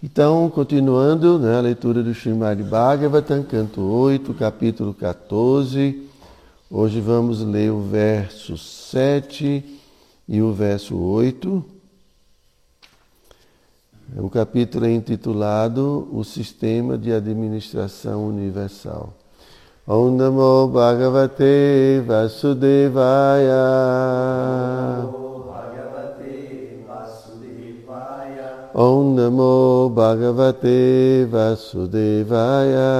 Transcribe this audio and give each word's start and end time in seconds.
Então, 0.00 0.48
continuando 0.48 1.40
né, 1.40 1.56
a 1.58 1.60
leitura 1.60 2.04
do 2.04 2.14
Srimad 2.14 2.62
Bhagavatam, 2.62 3.42
canto 3.42 3.80
8, 3.80 4.32
capítulo 4.32 4.94
14. 4.94 6.08
Hoje 6.70 7.00
vamos 7.00 7.42
ler 7.42 7.72
o 7.72 7.80
verso 7.80 8.56
7 8.56 9.80
e 10.28 10.40
o 10.40 10.52
verso 10.52 10.96
8. 10.96 11.64
O 14.18 14.30
capítulo 14.30 14.86
é 14.86 14.92
intitulado 14.92 16.08
O 16.12 16.22
Sistema 16.22 16.96
de 16.96 17.12
Administração 17.12 18.24
Universal. 18.28 19.12
Om 19.84 20.12
Namo 20.12 20.68
Bhagavate 20.68 22.04
Vasudevaya. 22.06 23.48
Om 28.74 29.16
Namo 29.16 29.88
Bhagavate 29.88 31.24
Vasudevaya. 31.26 32.92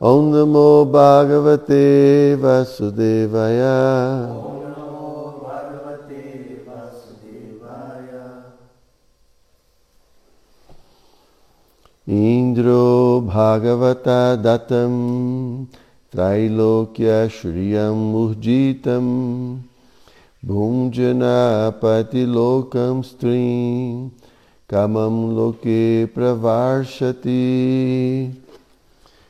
Om 0.00 0.32
Namo 0.32 0.86
Bhagavate 0.90 2.36
Vasudevaya. 2.40 3.76
Indro 12.08 13.20
Bhagavata 13.20 14.36
Datam 14.42 15.68
Trailokya 16.10 17.28
Shriyam 17.28 18.12
Murjitam 18.12 19.69
Bhunjanapati 20.42 22.24
lokam 22.24 23.02
strim 23.02 24.10
kamam 24.66 25.34
loke 25.34 26.08
pravarshati. 26.14 27.30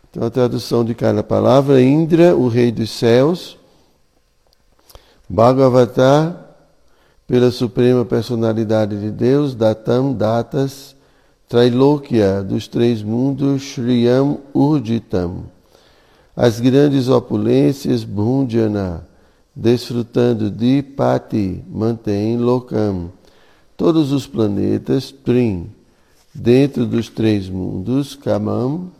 Então 0.08 0.22
a 0.24 0.30
tradução 0.30 0.84
de 0.84 0.94
cada 0.94 1.24
palavra, 1.24 1.82
Indra, 1.82 2.36
o 2.36 2.46
rei 2.46 2.70
dos 2.70 2.90
céus, 2.90 3.58
Bhagavatar, 5.28 6.48
pela 7.26 7.50
suprema 7.50 8.04
personalidade 8.04 8.96
de 9.00 9.10
Deus, 9.10 9.54
Datam, 9.54 10.12
Datas, 10.12 10.94
Trailokya, 11.48 12.42
dos 12.42 12.68
três 12.68 13.02
mundos, 13.02 13.62
Shriyam 13.62 14.38
Urditam, 14.54 15.44
as 16.36 16.60
grandes 16.60 17.08
opulências, 17.08 18.04
Bhunjana, 18.04 19.09
desfrutando 19.60 20.50
de 20.50 20.82
Pati, 20.82 21.62
mantém 21.68 22.38
Lokam, 22.38 23.12
todos 23.76 24.10
os 24.10 24.26
planetas, 24.26 25.12
Trim, 25.12 25.70
dentro 26.34 26.86
dos 26.86 27.10
três 27.10 27.46
mundos, 27.50 28.14
Kamam, 28.14 28.90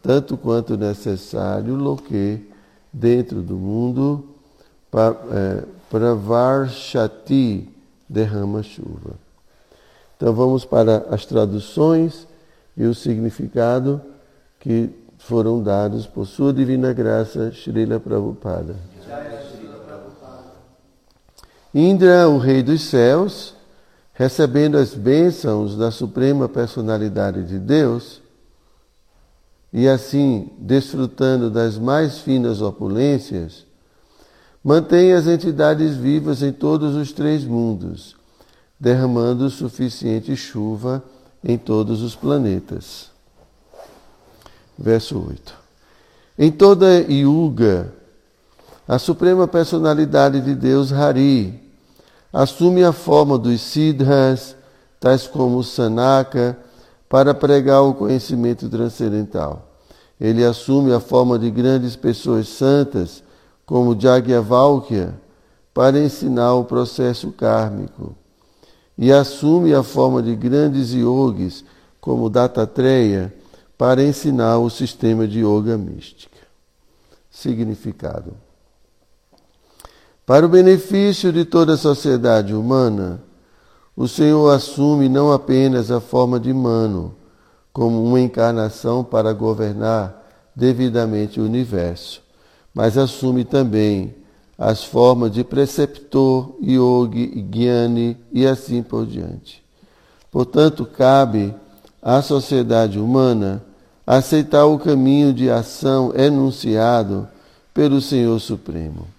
tanto 0.00 0.36
quanto 0.36 0.76
necessário, 0.76 1.74
Loke, 1.74 2.46
dentro 2.92 3.42
do 3.42 3.56
mundo, 3.56 4.24
Pravarshati, 5.90 7.66
é, 7.66 7.72
derrama 8.08 8.62
chuva. 8.62 9.14
Então 10.16 10.32
vamos 10.32 10.64
para 10.64 11.06
as 11.10 11.26
traduções 11.26 12.24
e 12.76 12.84
o 12.84 12.94
significado 12.94 14.00
que 14.60 14.90
foram 15.18 15.60
dados 15.60 16.06
por 16.06 16.24
sua 16.24 16.52
divina 16.52 16.92
graça, 16.92 17.50
Srila 17.50 17.98
Prabhupada. 17.98 18.76
Indra, 21.74 22.28
o 22.28 22.38
rei 22.38 22.62
dos 22.62 22.82
céus, 22.82 23.52
recebendo 24.12 24.76
as 24.76 24.94
bênçãos 24.94 25.76
da 25.76 25.90
suprema 25.90 26.48
personalidade 26.48 27.42
de 27.42 27.58
Deus, 27.58 28.22
e 29.72 29.88
assim 29.88 30.52
desfrutando 30.56 31.50
das 31.50 31.76
mais 31.76 32.18
finas 32.18 32.62
opulências, 32.62 33.66
mantém 34.62 35.12
as 35.12 35.26
entidades 35.26 35.96
vivas 35.96 36.44
em 36.44 36.52
todos 36.52 36.94
os 36.94 37.10
três 37.10 37.44
mundos, 37.44 38.14
derramando 38.78 39.50
suficiente 39.50 40.36
chuva 40.36 41.02
em 41.42 41.58
todos 41.58 42.02
os 42.02 42.14
planetas. 42.14 43.10
Verso 44.78 45.18
8. 45.18 45.54
Em 46.38 46.52
toda 46.52 47.00
Yuga, 47.10 47.92
a 48.86 48.96
suprema 48.96 49.48
personalidade 49.48 50.40
de 50.40 50.54
Deus, 50.54 50.92
Hari, 50.92 51.63
assume 52.34 52.82
a 52.82 52.92
forma 52.92 53.38
dos 53.38 53.60
siddhas, 53.60 54.56
tais 54.98 55.28
como 55.28 55.62
Sanaka, 55.62 56.58
para 57.08 57.32
pregar 57.32 57.82
o 57.82 57.94
conhecimento 57.94 58.68
transcendental. 58.68 59.70
Ele 60.20 60.44
assume 60.44 60.92
a 60.92 60.98
forma 60.98 61.38
de 61.38 61.48
grandes 61.48 61.94
pessoas 61.94 62.48
santas, 62.48 63.22
como 63.64 63.98
Jagyavalkya, 63.98 65.14
para 65.72 66.00
ensinar 66.00 66.54
o 66.54 66.64
processo 66.64 67.30
kármico. 67.30 68.16
E 68.98 69.12
assume 69.12 69.72
a 69.72 69.84
forma 69.84 70.20
de 70.20 70.34
grandes 70.34 70.92
yogis, 70.92 71.64
como 72.00 72.28
Dattatreya, 72.28 73.32
para 73.78 74.02
ensinar 74.02 74.58
o 74.58 74.68
sistema 74.68 75.26
de 75.28 75.40
yoga 75.40 75.78
mística. 75.78 76.38
Significado. 77.30 78.43
Para 80.26 80.46
o 80.46 80.48
benefício 80.48 81.30
de 81.30 81.44
toda 81.44 81.74
a 81.74 81.76
sociedade 81.76 82.54
humana, 82.54 83.22
o 83.94 84.08
Senhor 84.08 84.50
assume 84.50 85.06
não 85.06 85.30
apenas 85.30 85.90
a 85.90 86.00
forma 86.00 86.40
de 86.40 86.50
Mano, 86.50 87.14
como 87.74 88.02
uma 88.02 88.18
encarnação 88.18 89.04
para 89.04 89.34
governar 89.34 90.24
devidamente 90.56 91.38
o 91.38 91.44
universo, 91.44 92.22
mas 92.72 92.96
assume 92.96 93.44
também 93.44 94.14
as 94.56 94.82
formas 94.82 95.30
de 95.30 95.44
preceptor, 95.44 96.56
yogi, 96.62 97.42
gyani 97.50 98.16
e 98.32 98.46
assim 98.46 98.82
por 98.82 99.04
diante. 99.04 99.62
Portanto, 100.30 100.86
cabe 100.86 101.54
à 102.00 102.22
sociedade 102.22 102.98
humana 102.98 103.62
aceitar 104.06 104.64
o 104.64 104.78
caminho 104.78 105.34
de 105.34 105.50
ação 105.50 106.14
enunciado 106.16 107.28
pelo 107.74 108.00
Senhor 108.00 108.38
Supremo. 108.40 109.13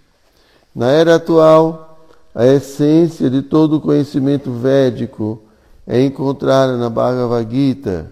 Na 0.76 0.92
era 0.92 1.16
atual, 1.16 2.06
a 2.36 2.46
essência 2.46 3.30
de 3.30 3.42
todo 3.42 3.78
o 3.78 3.82
conhecimento 3.82 4.52
védico 4.52 5.42
é 5.88 6.04
encontrada 6.04 6.76
na 6.76 6.90
Bhagavad 6.90 7.50
Gita, 7.50 8.12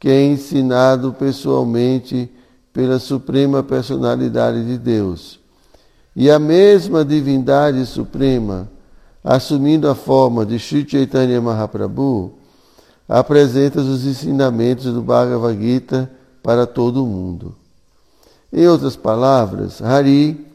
que 0.00 0.08
é 0.08 0.24
ensinado 0.24 1.12
pessoalmente 1.12 2.28
pela 2.72 2.98
Suprema 2.98 3.62
Personalidade 3.62 4.66
de 4.66 4.76
Deus. 4.76 5.38
E 6.16 6.28
a 6.28 6.40
mesma 6.40 7.04
divindade 7.04 7.86
suprema, 7.86 8.68
assumindo 9.22 9.88
a 9.88 9.94
forma 9.94 10.44
de 10.44 10.58
Sri 10.58 10.84
Chaitanya 10.88 11.40
Mahaprabhu, 11.40 12.32
apresenta 13.08 13.80
os 13.80 14.04
ensinamentos 14.04 14.92
do 14.92 15.02
Bhagavad 15.02 15.56
Gita 15.56 16.10
para 16.42 16.66
todo 16.66 17.04
o 17.04 17.06
mundo. 17.06 17.54
Em 18.52 18.66
outras 18.66 18.96
palavras, 18.96 19.80
Hari 19.80 20.45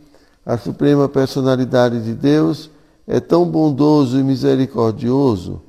a 0.45 0.57
suprema 0.57 1.07
personalidade 1.07 2.03
de 2.03 2.13
Deus 2.13 2.69
é 3.07 3.19
tão 3.19 3.45
bondoso 3.45 4.19
e 4.19 4.23
misericordioso 4.23 5.61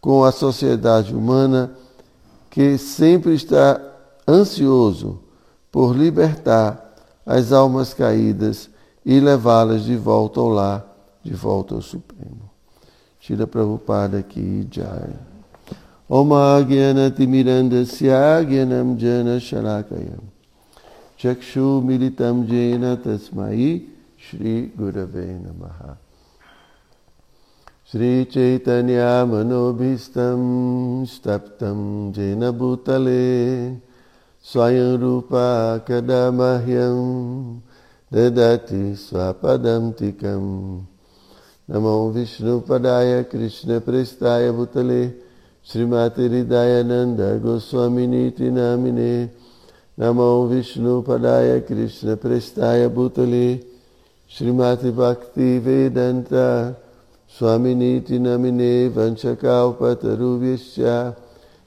com 0.00 0.24
a 0.24 0.32
sociedade 0.32 1.14
humana 1.14 1.72
que 2.50 2.78
sempre 2.78 3.34
está 3.34 3.80
ansioso 4.26 5.20
por 5.70 5.94
libertar 5.96 6.94
as 7.24 7.52
almas 7.52 7.92
caídas 7.92 8.70
e 9.04 9.20
levá-las 9.20 9.84
de 9.84 9.96
volta 9.96 10.40
ao 10.40 10.48
lar, 10.48 10.96
de 11.22 11.34
volta 11.34 11.74
ao 11.74 11.82
Supremo. 11.82 12.50
Shila 13.20 13.46
Prabhupada 13.46 14.18
aqui, 14.18 14.66
Jai. 14.70 15.10
Oma 16.08 16.62
Gyanati 16.62 17.26
Mirandasya 17.26 18.44
Gyanam 18.44 18.96
Jana 18.96 19.40
Shalakayam 19.40 20.22
Chakshu 21.18 21.82
Militam 21.82 22.46
Jena 22.46 22.96
Tasmai 22.96 23.95
Shri 24.26 24.52
गुरवे 24.78 25.24
नमः 25.32 25.80
श्रीचैतन्यामनोभीष्टं 27.92 30.40
स्तप्तं 31.10 31.82
जेन 32.12 32.50
भूतले 32.58 33.26
स्वयं 34.44 34.96
रूपा 35.00 35.46
कदा 35.88 36.22
मह्यं 36.38 36.98
ददाति 38.12 38.82
स्वपदं 39.04 39.90
तिकं 40.00 40.48
नमो 41.68 41.94
विष्णुपदाय 42.16 43.22
कृष्णप्रेष्ठाय 43.32 44.50
भूतले 44.58 45.00
श्रीमातिरिदायानन्द 45.66 47.20
गोस्वामिनीति 47.46 48.50
नामिने 48.58 49.14
नमो 49.98 50.28
विष्णुपदाय 50.48 51.58
कृष्णप्रेष्ठाय 51.70 52.88
भूतले 52.98 53.46
Srimati 54.28 54.90
Bhakti 54.90 55.60
Vedanta 55.60 56.74
Swaminiti 57.28 58.18
namine 58.18 58.90
vanchakalpatarubhyascha 58.90 61.14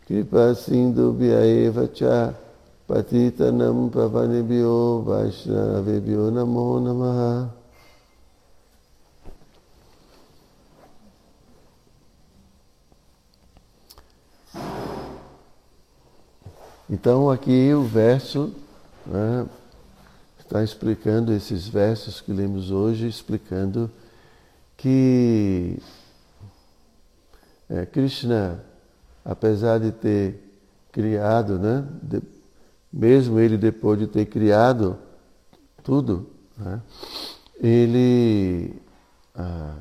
kripa 0.05 0.53
sindhubhyaeva 0.55 1.87
cha 1.93 2.33
patitanam 2.87 3.89
pavanebhyo 3.89 5.03
vaishnavebhyo 5.05 6.31
namo 6.31 6.79
namaha. 6.79 7.49
Então 16.89 17.29
aqui 17.29 17.73
o 17.73 17.83
verso 17.83 18.51
né, 19.05 19.45
está 20.49 20.63
explicando 20.63 21.31
esses 21.31 21.67
versos 21.67 22.21
que 22.21 22.33
lemos 22.33 22.71
hoje, 22.71 23.07
explicando 23.07 23.87
que 24.75 25.79
é, 27.69 27.85
Krishna, 27.85 28.59
apesar 29.23 29.79
de 29.79 29.91
ter 29.91 30.43
criado, 30.91 31.59
né, 31.59 31.87
de, 32.01 32.19
mesmo 32.91 33.39
ele 33.39 33.59
depois 33.59 33.99
de 33.99 34.07
ter 34.07 34.25
criado 34.25 34.97
tudo, 35.83 36.27
né, 36.57 36.81
ele, 37.59 38.73
ah, 39.35 39.77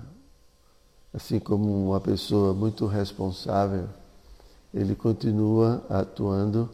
assim 1.14 1.38
como 1.38 1.88
uma 1.88 1.99
pessoa 1.99 2.53
muito 2.53 2.85
responsável, 2.85 3.88
ele 4.75 4.94
continua 4.94 5.82
atuando 5.88 6.69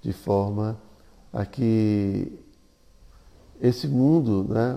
de 0.00 0.12
forma 0.12 0.78
a 1.32 1.44
que 1.44 2.38
esse 3.62 3.86
mundo, 3.86 4.44
né, 4.48 4.76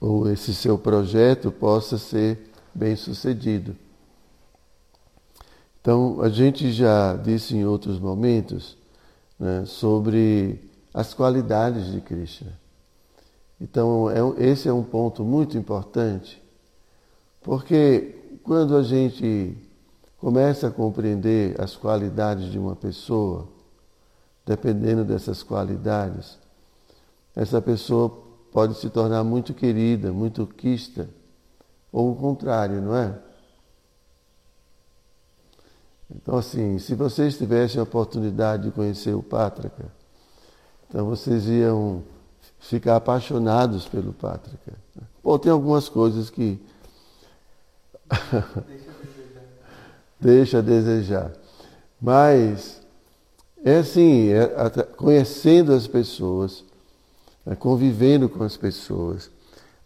ou 0.00 0.30
esse 0.30 0.54
seu 0.54 0.78
projeto 0.78 1.50
possa 1.50 1.98
ser 1.98 2.52
bem 2.72 2.94
sucedido. 2.94 3.74
Então, 5.80 6.22
a 6.22 6.28
gente 6.28 6.70
já 6.70 7.16
disse 7.16 7.56
em 7.56 7.64
outros 7.64 7.98
momentos 7.98 8.78
né, 9.38 9.64
sobre 9.66 10.70
as 10.94 11.12
qualidades 11.12 11.90
de 11.90 12.00
Krishna. 12.00 12.52
Então, 13.60 14.08
é, 14.08 14.44
esse 14.44 14.68
é 14.68 14.72
um 14.72 14.84
ponto 14.84 15.24
muito 15.24 15.58
importante, 15.58 16.40
porque 17.42 18.38
quando 18.44 18.76
a 18.76 18.82
gente 18.84 19.56
começa 20.18 20.68
a 20.68 20.70
compreender 20.70 21.60
as 21.60 21.74
qualidades 21.74 22.52
de 22.52 22.58
uma 22.58 22.76
pessoa, 22.76 23.48
dependendo 24.46 25.04
dessas 25.04 25.42
qualidades, 25.42 26.38
essa 27.34 27.60
pessoa 27.60 28.10
pode 28.52 28.74
se 28.78 28.90
tornar 28.90 29.24
muito 29.24 29.54
querida, 29.54 30.12
muito 30.12 30.46
quista, 30.46 31.08
ou 31.90 32.12
o 32.12 32.16
contrário, 32.16 32.80
não 32.80 32.96
é? 32.96 33.18
Então, 36.14 36.36
assim, 36.36 36.78
se 36.78 36.94
vocês 36.94 37.38
tivessem 37.38 37.80
a 37.80 37.84
oportunidade 37.84 38.64
de 38.64 38.70
conhecer 38.70 39.14
o 39.14 39.22
Pátrica, 39.22 39.86
então 40.88 41.06
vocês 41.06 41.46
iam 41.46 42.02
ficar 42.60 42.96
apaixonados 42.96 43.88
pelo 43.88 44.12
Pátrica. 44.12 44.72
Bom, 45.22 45.38
tem 45.38 45.50
algumas 45.50 45.88
coisas 45.88 46.28
que. 46.28 46.60
Deixa 48.60 48.90
a 48.90 49.00
desejar. 49.02 49.42
Deixa 50.20 50.62
desejar. 50.62 51.32
Mas 52.00 52.82
é 53.64 53.78
assim, 53.78 54.28
é, 54.28 54.48
conhecendo 54.96 55.72
as 55.72 55.86
pessoas, 55.86 56.64
convivendo 57.58 58.28
com 58.28 58.44
as 58.44 58.56
pessoas, 58.56 59.30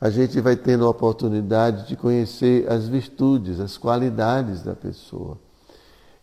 a 0.01 0.11
gente 0.11 0.41
vai 0.41 0.57
tendo 0.57 0.85
a 0.85 0.91
oportunidade 0.91 1.89
de 1.89 1.97
conhecer 1.97 2.71
as 2.71 2.87
virtudes, 2.87 3.61
as 3.61 3.79
qualidades 3.79 4.63
da 4.63 4.75
pessoa. 4.75 5.39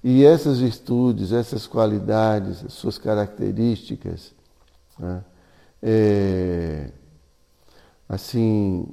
E 0.04 0.24
essas 0.24 0.60
virtudes, 0.60 1.32
essas 1.32 1.66
qualidades, 1.66 2.64
as 2.66 2.74
suas 2.74 2.98
características, 2.98 4.34
né, 5.00 5.24
é, 5.82 6.92
assim, 8.08 8.88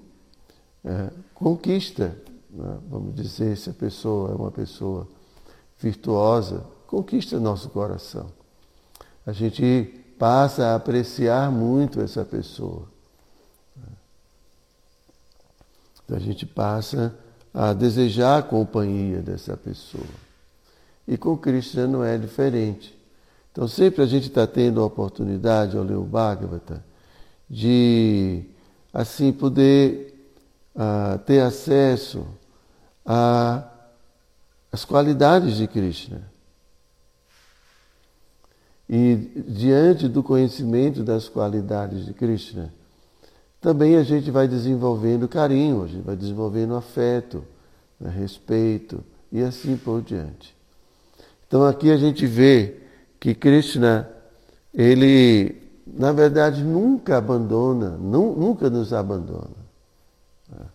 é, 0.85 1.11
conquista, 1.35 2.17
né, 2.51 2.79
vamos 2.89 3.15
dizer, 3.15 3.57
se 3.57 3.71
a 3.71 3.75
pessoa 3.75 4.31
é 4.31 4.35
uma 4.35 4.51
pessoa 4.51 5.07
virtuosa, 5.79 6.65
conquista 6.87 7.39
nosso 7.39 7.69
coração 7.69 8.41
a 9.27 9.33
gente 9.33 10.00
passa 10.21 10.67
a 10.67 10.75
apreciar 10.75 11.51
muito 11.51 11.99
essa 11.99 12.23
pessoa. 12.27 12.83
A 16.13 16.19
gente 16.19 16.45
passa 16.45 17.15
a 17.55 17.73
desejar 17.73 18.39
a 18.39 18.43
companhia 18.43 19.23
dessa 19.23 19.57
pessoa. 19.57 20.05
E 21.09 21.17
com 21.17 21.39
Krishna 21.39 21.87
não 21.87 22.05
é 22.05 22.19
diferente. 22.19 22.95
Então 23.51 23.67
sempre 23.67 24.03
a 24.03 24.07
gente 24.07 24.29
está 24.29 24.47
tendo 24.47 24.83
a 24.83 24.85
oportunidade, 24.85 25.75
ao 25.75 25.83
ler 25.83 25.97
o 25.97 26.05
Bhagavata, 26.05 26.85
de 27.49 28.45
assim 28.93 29.33
poder 29.33 30.15
uh, 30.75 31.19
ter 31.21 31.41
acesso 31.41 32.27
às 34.71 34.85
qualidades 34.85 35.57
de 35.57 35.67
Krishna. 35.67 36.30
E 38.93 39.15
diante 39.47 40.09
do 40.09 40.21
conhecimento 40.21 41.05
das 41.05 41.29
qualidades 41.29 42.05
de 42.05 42.13
Krishna, 42.13 42.75
também 43.61 43.95
a 43.95 44.03
gente 44.03 44.33
vai 44.33 44.49
desenvolvendo 44.49 45.29
carinho, 45.29 45.85
a 45.85 45.87
gente 45.87 46.03
vai 46.03 46.17
desenvolvendo 46.17 46.75
afeto, 46.75 47.45
né, 48.01 48.11
respeito 48.11 49.01
e 49.31 49.43
assim 49.43 49.77
por 49.77 50.03
diante. 50.03 50.57
Então 51.47 51.65
aqui 51.65 51.89
a 51.93 51.97
gente 51.97 52.27
vê 52.27 52.81
que 53.21 53.33
Krishna, 53.33 54.11
ele 54.75 55.63
na 55.87 56.11
verdade 56.11 56.65
nunca 56.65 57.17
abandona, 57.17 57.91
nunca 57.91 58.69
nos 58.69 58.93
abandona. 58.93 59.57
Né. 60.51 60.67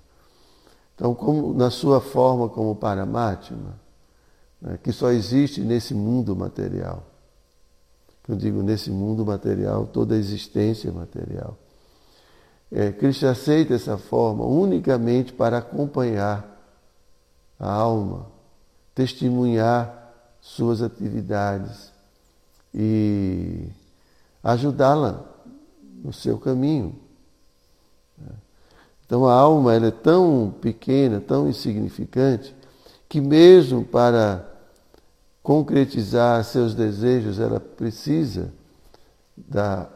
Então, 0.96 1.14
como, 1.14 1.54
na 1.54 1.70
sua 1.70 2.00
forma 2.00 2.48
como 2.48 2.78
Paramatma, 2.78 3.78
né, 4.62 4.80
que 4.82 4.94
só 4.94 5.12
existe 5.12 5.60
nesse 5.60 5.94
mundo 5.94 6.34
material 6.34 7.04
eu 8.28 8.36
digo 8.36 8.64
nesse 8.64 8.90
mundo 8.90 9.26
material, 9.26 9.86
toda 9.88 10.16
a 10.16 10.18
existência 10.18 10.92
material. 10.92 11.58
É, 12.72 12.92
Cristo 12.92 13.28
aceita 13.28 13.74
essa 13.74 13.98
forma 13.98 14.44
unicamente 14.46 15.32
para 15.32 15.60
acompanhar 15.60 16.56
a 17.60 17.72
alma, 17.72 18.28
testemunhar 18.94 20.14
suas 20.42 20.82
atividades 20.82 21.92
e 22.74 23.68
ajudá-la 24.44 25.24
no 26.04 26.12
seu 26.12 26.38
caminho. 26.38 26.96
Então 29.06 29.28
a 29.28 29.34
alma 29.34 29.74
ela 29.74 29.88
é 29.88 29.92
tão 29.92 30.54
pequena, 30.60 31.22
tão 31.22 31.48
insignificante, 31.48 32.56
que 33.08 33.22
mesmo 33.22 33.86
para 33.86 34.55
concretizar 35.46 36.44
seus 36.44 36.74
desejos, 36.74 37.40
ela 37.40 37.60
precisa 37.60 38.52
da, 39.38 39.88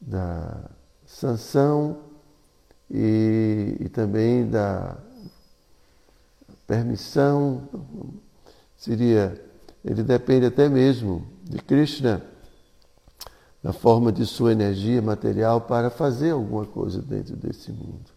da 0.00 0.70
sanção 1.04 1.98
e, 2.90 3.76
e 3.78 3.88
também 3.90 4.48
da 4.48 4.96
permissão. 6.66 7.68
Seria, 8.74 9.38
ele 9.84 10.02
depende 10.02 10.46
até 10.46 10.66
mesmo 10.66 11.26
de 11.44 11.58
Krishna, 11.58 12.22
na 13.62 13.74
forma 13.74 14.10
de 14.10 14.24
sua 14.24 14.52
energia 14.52 15.02
material, 15.02 15.60
para 15.60 15.90
fazer 15.90 16.30
alguma 16.30 16.64
coisa 16.64 17.02
dentro 17.02 17.36
desse 17.36 17.70
mundo. 17.70 18.10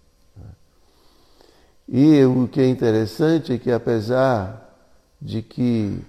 E 1.90 2.24
o 2.24 2.48
que 2.48 2.62
é 2.62 2.70
interessante 2.70 3.52
é 3.52 3.58
que, 3.58 3.70
apesar 3.70 4.62
de 5.22 5.42
que 5.42 6.02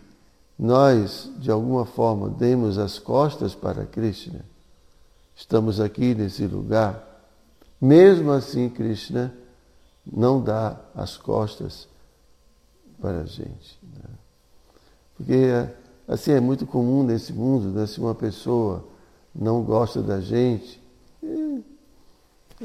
nós, 0.58 1.30
de 1.36 1.50
alguma 1.50 1.84
forma, 1.84 2.30
demos 2.30 2.78
as 2.78 2.98
costas 2.98 3.54
para 3.54 3.84
Krishna, 3.84 4.44
estamos 5.34 5.80
aqui 5.80 6.14
nesse 6.14 6.46
lugar, 6.46 7.14
mesmo 7.80 8.30
assim, 8.30 8.68
Krishna 8.68 9.34
não 10.10 10.40
dá 10.40 10.78
as 10.94 11.16
costas 11.16 11.88
para 13.00 13.22
a 13.22 13.24
gente. 13.24 13.78
Né? 13.82 14.10
Porque, 15.16 15.68
assim, 16.06 16.32
é 16.32 16.40
muito 16.40 16.66
comum 16.66 17.02
nesse 17.02 17.32
mundo, 17.32 17.68
né? 17.68 17.86
se 17.86 18.00
uma 18.00 18.14
pessoa 18.14 18.84
não 19.34 19.62
gosta 19.62 20.00
da 20.02 20.20
gente, 20.20 20.82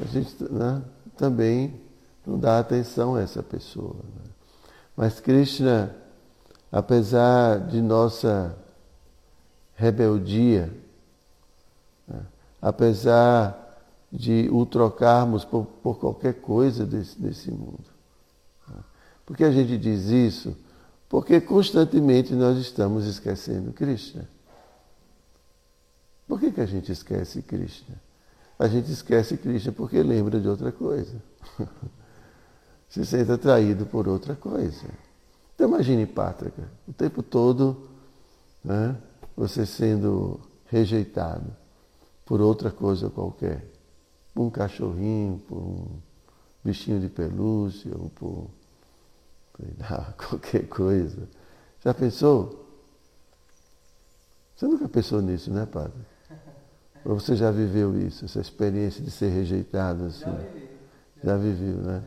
a 0.00 0.04
gente 0.06 0.44
né? 0.44 0.82
também 1.16 1.80
não 2.26 2.38
dá 2.38 2.58
atenção 2.58 3.16
a 3.16 3.20
essa 3.20 3.42
pessoa. 3.42 3.96
Né? 3.96 4.30
Mas 4.96 5.18
Krishna 5.18 5.94
apesar 6.70 7.66
de 7.66 7.80
nossa 7.80 8.56
rebeldia, 9.74 10.72
né? 12.06 12.22
apesar 12.60 13.56
de 14.12 14.48
o 14.52 14.66
trocarmos 14.66 15.44
por, 15.44 15.64
por 15.82 15.98
qualquer 15.98 16.34
coisa 16.34 16.84
desse, 16.84 17.20
desse 17.20 17.50
mundo. 17.50 17.84
Né? 18.68 18.76
Por 19.24 19.36
que 19.36 19.44
a 19.44 19.50
gente 19.50 19.76
diz 19.78 20.06
isso? 20.06 20.56
Porque 21.08 21.40
constantemente 21.40 22.34
nós 22.34 22.58
estamos 22.58 23.06
esquecendo 23.06 23.72
Krishna. 23.72 24.28
Por 26.28 26.38
que, 26.38 26.52
que 26.52 26.60
a 26.60 26.66
gente 26.66 26.92
esquece 26.92 27.42
Krishna? 27.42 27.96
A 28.56 28.68
gente 28.68 28.92
esquece 28.92 29.36
Krishna 29.36 29.72
porque 29.72 30.00
lembra 30.02 30.38
de 30.38 30.48
outra 30.48 30.70
coisa. 30.70 31.20
Se 32.88 33.04
sente 33.06 33.32
atraído 33.32 33.86
por 33.86 34.06
outra 34.06 34.36
coisa. 34.36 34.86
Então 35.60 35.68
imagine 35.68 36.06
Pátrica, 36.06 36.62
o 36.88 36.92
tempo 36.94 37.22
todo 37.22 37.86
né, 38.64 38.96
você 39.36 39.66
sendo 39.66 40.40
rejeitado 40.64 41.54
por 42.24 42.40
outra 42.40 42.70
coisa 42.70 43.10
qualquer. 43.10 43.66
Por 44.32 44.40
um 44.40 44.48
cachorrinho, 44.48 45.38
por 45.46 45.58
um 45.58 45.86
bichinho 46.64 46.98
de 46.98 47.10
pelúcia, 47.10 47.92
ou 47.94 48.08
por 48.08 48.50
lá, 49.78 50.14
qualquer 50.16 50.66
coisa. 50.66 51.28
Já 51.84 51.92
pensou? 51.92 52.64
Você 54.56 54.66
nunca 54.66 54.88
pensou 54.88 55.20
nisso, 55.20 55.52
né, 55.52 55.66
padre? 55.66 56.00
Ou 57.04 57.20
você 57.20 57.36
já 57.36 57.50
viveu 57.50 58.00
isso, 58.00 58.24
essa 58.24 58.40
experiência 58.40 59.04
de 59.04 59.10
ser 59.10 59.28
rejeitado 59.28 60.06
assim? 60.06 60.24
Já 60.24 60.36
vivi. 60.38 60.68
Já 61.22 61.36
viveu, 61.36 61.76
né? 61.82 62.02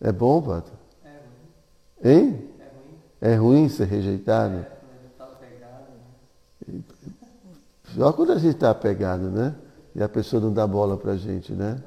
É, 0.00 0.08
é 0.08 0.12
bom, 0.12 0.40
padre? 0.40 0.72
É. 2.02 2.14
Hein? 2.14 2.48
É 3.20 3.34
ruim. 3.34 3.68
Ser 3.68 3.86
rejeitado? 3.86 4.64
A? 4.72 4.78
Só 7.94 8.12
quando 8.12 8.32
a 8.32 8.38
gente 8.38 8.54
está 8.54 8.74
pegado, 8.74 9.30
né? 9.30 9.54
E 9.94 10.02
a 10.02 10.08
pessoa 10.08 10.40
não 10.40 10.52
dá 10.52 10.66
bola 10.66 10.96
pra 10.96 11.16
gente, 11.16 11.52
né? 11.52 11.82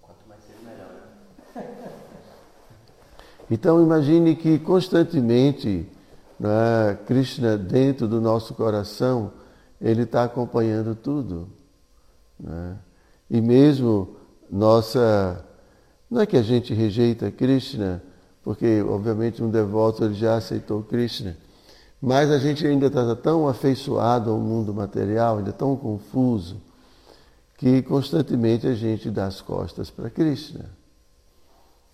Quanto 0.00 0.28
mais 0.28 0.40
cedo, 0.42 0.58
melhor? 0.64 1.92
Então 3.50 3.82
imagine 3.82 4.36
que 4.36 4.58
constantemente 4.58 5.88
né, 6.38 6.98
Krishna 7.06 7.56
dentro 7.56 8.06
do 8.06 8.20
nosso 8.20 8.54
coração 8.54 9.32
ele 9.80 10.02
está 10.02 10.24
acompanhando 10.24 10.94
tudo. 10.94 11.48
Né? 12.38 12.76
E 13.30 13.40
mesmo 13.40 14.16
nossa. 14.50 15.44
Não 16.10 16.20
é 16.20 16.26
que 16.26 16.36
a 16.36 16.42
gente 16.42 16.72
rejeita 16.72 17.30
Krishna, 17.30 18.02
porque 18.44 18.82
obviamente 18.82 19.42
um 19.42 19.50
devoto 19.50 20.04
ele 20.04 20.14
já 20.14 20.36
aceitou 20.36 20.82
Krishna, 20.82 21.36
mas 22.00 22.30
a 22.30 22.38
gente 22.38 22.66
ainda 22.66 22.86
está 22.86 23.16
tão 23.16 23.48
afeiçoado 23.48 24.30
ao 24.30 24.38
mundo 24.38 24.74
material, 24.74 25.38
ainda 25.38 25.52
tão 25.52 25.74
confuso, 25.74 26.60
que 27.56 27.80
constantemente 27.82 28.66
a 28.66 28.74
gente 28.74 29.10
dá 29.10 29.26
as 29.26 29.40
costas 29.40 29.90
para 29.90 30.10
Krishna. 30.10 30.66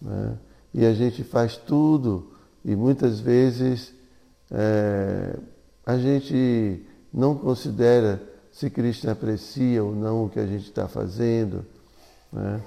Né? 0.03 0.37
E 0.75 0.85
a 0.85 0.93
gente 0.93 1.23
faz 1.23 1.57
tudo, 1.57 2.33
e 2.65 2.75
muitas 2.75 3.21
vezes 3.21 3.95
é, 4.51 5.37
a 5.87 5.97
gente 5.97 6.85
não 7.13 7.37
considera 7.37 8.21
se 8.51 8.69
Krishna 8.69 9.13
aprecia 9.13 9.85
ou 9.85 9.95
não 9.95 10.25
o 10.25 10.29
que 10.29 10.41
a 10.41 10.47
gente 10.47 10.65
está 10.65 10.89
fazendo. 10.89 11.65
Né? 12.33 12.61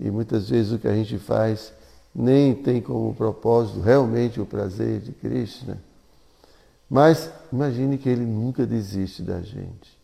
E 0.00 0.10
muitas 0.10 0.48
vezes 0.48 0.72
o 0.72 0.78
que 0.78 0.88
a 0.88 0.94
gente 0.94 1.18
faz 1.18 1.72
nem 2.18 2.54
tem 2.54 2.80
como 2.80 3.14
propósito 3.14 3.78
realmente 3.80 4.40
o 4.40 4.46
prazer 4.46 5.00
de 5.00 5.12
Krishna. 5.12 5.78
Mas 6.88 7.30
imagine 7.52 7.98
que 7.98 8.08
ele 8.08 8.24
nunca 8.24 8.64
desiste 8.64 9.22
da 9.22 9.42
gente. 9.42 9.98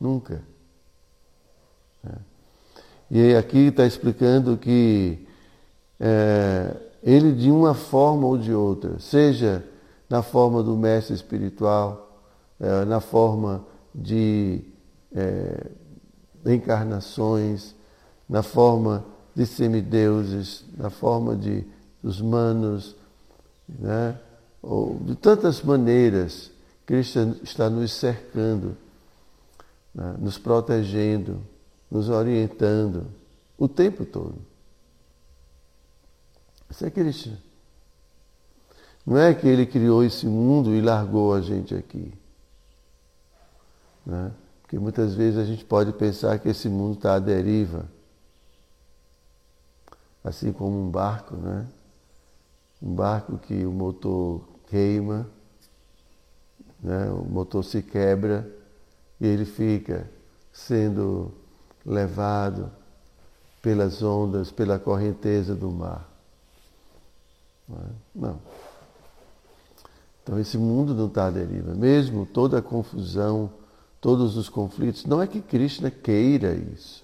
Nunca. 0.00 0.40
É. 2.06 2.12
E 3.10 3.34
aqui 3.34 3.66
está 3.66 3.84
explicando 3.86 4.56
que 4.56 5.26
é, 5.98 6.76
ele, 7.02 7.32
de 7.32 7.50
uma 7.50 7.74
forma 7.74 8.28
ou 8.28 8.38
de 8.38 8.54
outra, 8.54 9.00
seja 9.00 9.64
na 10.08 10.22
forma 10.22 10.62
do 10.62 10.76
mestre 10.76 11.12
espiritual, 11.12 12.22
é, 12.60 12.84
na 12.84 13.00
forma 13.00 13.64
de 13.92 14.62
é, 15.12 15.66
encarnações, 16.46 17.74
na 18.28 18.44
forma 18.44 19.04
de 19.38 19.46
semideuses, 19.46 20.64
na 20.76 20.90
forma 20.90 21.36
de 21.36 21.64
dos 22.02 22.20
manos, 22.20 22.96
né? 23.68 24.18
ou 24.60 24.98
de 24.98 25.14
tantas 25.14 25.62
maneiras, 25.62 26.50
Cristo 26.84 27.36
está 27.44 27.70
nos 27.70 27.92
cercando, 27.92 28.76
né? 29.94 30.16
nos 30.18 30.38
protegendo, 30.38 31.40
nos 31.88 32.08
orientando 32.08 33.06
o 33.56 33.68
tempo 33.68 34.04
todo. 34.04 34.34
Isso 36.68 36.84
é 36.84 36.90
Cristo. 36.90 37.30
Não 39.06 39.16
é 39.16 39.32
que 39.32 39.46
ele 39.46 39.66
criou 39.66 40.02
esse 40.02 40.26
mundo 40.26 40.74
e 40.74 40.80
largou 40.80 41.32
a 41.32 41.40
gente 41.40 41.76
aqui. 41.76 42.12
Né? 44.04 44.32
Porque 44.62 44.80
muitas 44.80 45.14
vezes 45.14 45.38
a 45.38 45.44
gente 45.44 45.64
pode 45.64 45.92
pensar 45.92 46.40
que 46.40 46.48
esse 46.48 46.68
mundo 46.68 46.94
está 46.94 47.14
à 47.14 47.18
deriva. 47.20 47.88
Assim 50.28 50.52
como 50.52 50.78
um 50.78 50.90
barco, 50.90 51.36
né? 51.36 51.66
Um 52.82 52.94
barco 52.94 53.38
que 53.38 53.64
o 53.64 53.72
motor 53.72 54.42
queima, 54.68 55.26
né? 56.80 57.10
o 57.10 57.24
motor 57.24 57.64
se 57.64 57.82
quebra 57.82 58.48
e 59.18 59.26
ele 59.26 59.44
fica 59.44 60.08
sendo 60.52 61.32
levado 61.84 62.70
pelas 63.62 64.02
ondas, 64.02 64.50
pela 64.50 64.78
correnteza 64.78 65.54
do 65.54 65.70
mar. 65.70 66.08
Não. 68.14 68.30
É? 68.30 68.34
Então 70.22 70.38
esse 70.38 70.58
mundo 70.58 70.94
não 70.94 71.06
está 71.06 71.28
à 71.28 71.30
deriva. 71.30 71.74
Mesmo 71.74 72.26
toda 72.26 72.58
a 72.58 72.62
confusão, 72.62 73.50
todos 73.98 74.36
os 74.36 74.50
conflitos. 74.50 75.06
Não 75.06 75.22
é 75.22 75.26
que 75.26 75.40
Krishna 75.40 75.90
queira 75.90 76.52
isso. 76.52 77.02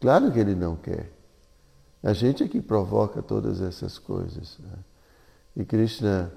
Claro 0.00 0.32
que 0.32 0.38
ele 0.38 0.54
não 0.54 0.74
quer. 0.74 1.11
A 2.02 2.12
gente 2.12 2.42
é 2.42 2.48
que 2.48 2.60
provoca 2.60 3.22
todas 3.22 3.60
essas 3.60 3.98
coisas. 3.98 4.58
Né? 4.58 4.78
E 5.56 5.64
Krishna 5.64 6.32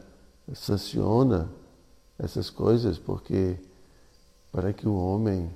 sanciona 0.54 1.50
essas 2.20 2.50
coisas 2.50 3.00
porque 3.00 3.58
para 4.52 4.72
que 4.72 4.88
o 4.88 4.96
homem 4.96 5.52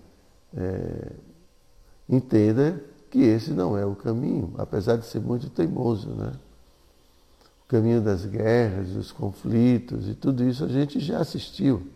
é, 0.55 1.11
entenda 2.07 2.83
que 3.09 3.19
esse 3.19 3.51
não 3.51 3.77
é 3.77 3.85
o 3.85 3.95
caminho, 3.95 4.53
apesar 4.57 4.97
de 4.97 5.05
ser 5.05 5.19
muito 5.19 5.49
teimoso, 5.49 6.09
né? 6.09 6.33
O 7.63 7.67
caminho 7.69 8.01
das 8.01 8.25
guerras, 8.25 8.89
dos 8.89 9.11
conflitos 9.11 10.07
e 10.07 10.15
tudo 10.15 10.43
isso 10.43 10.63
a 10.63 10.67
gente 10.67 10.99
já 10.99 11.19
assistiu. 11.19 11.87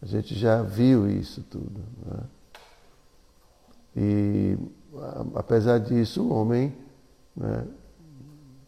A 0.00 0.06
gente 0.06 0.34
já 0.34 0.62
viu 0.62 1.08
isso 1.10 1.42
tudo. 1.42 1.80
Né? 2.06 2.22
E, 3.96 4.58
apesar 5.34 5.78
disso, 5.78 6.22
o 6.22 6.32
homem, 6.32 6.74
né, 7.36 7.66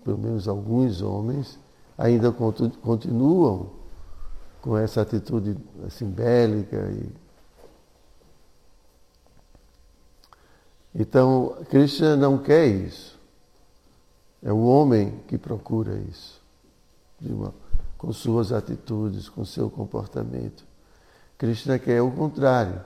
pelo 0.05 0.19
menos 0.19 0.49
alguns 0.49 1.03
homens, 1.03 1.59
ainda 1.97 2.33
continuam 2.33 3.71
com 4.61 4.77
essa 4.77 5.03
atitude 5.03 5.57
assim, 5.87 6.09
bélica. 6.09 6.77
E... 6.91 7.11
Então, 10.95 11.57
Krishna 11.69 12.17
não 12.17 12.39
quer 12.39 12.67
isso. 12.67 13.21
É 14.43 14.53
o 14.53 14.65
homem 14.65 15.21
que 15.29 15.39
procura 15.39 15.97
isso, 16.09 16.41
uma, 17.21 17.55
com 17.97 18.13
suas 18.13 18.51
atitudes, 18.53 19.29
com 19.29 19.45
seu 19.45 19.71
comportamento. 19.71 20.65
Krishna 21.39 21.79
quer 21.79 22.03
o 22.03 22.11
contrário. 22.11 22.81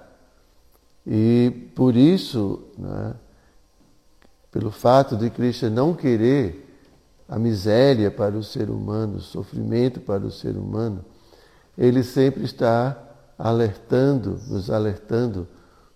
E 1.07 1.71
por 1.75 1.97
isso, 1.97 2.63
né, 2.77 3.15
pelo 4.57 4.71
fato 4.71 5.19
de 5.19 5.29
Krishna 5.29 5.69
não 5.69 5.93
querer 5.93 6.67
a 7.29 7.39
miséria 7.39 8.11
para 8.11 8.35
o 8.35 8.43
ser 8.43 8.71
humano, 8.71 9.17
o 9.17 9.21
sofrimento 9.21 10.01
para 10.01 10.25
o 10.25 10.31
ser 10.31 10.57
humano, 10.57 11.05
ele 11.77 12.03
sempre 12.03 12.43
está 12.45 12.97
alertando, 13.39 14.41
nos 14.49 14.71
alertando 14.71 15.47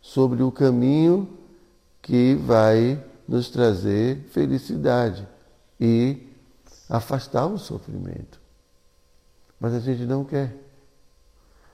sobre 0.03 0.43
o 0.43 0.53
caminho 0.53 1.27
que 2.03 2.35
vai 2.35 3.03
nos 3.27 3.49
trazer 3.49 4.29
felicidade 4.31 5.27
e 5.81 6.29
afastar 6.87 7.47
o 7.47 7.57
sofrimento. 7.57 8.39
Mas 9.59 9.73
a 9.73 9.81
gente 9.81 10.03
não 10.03 10.23
quer. 10.23 10.55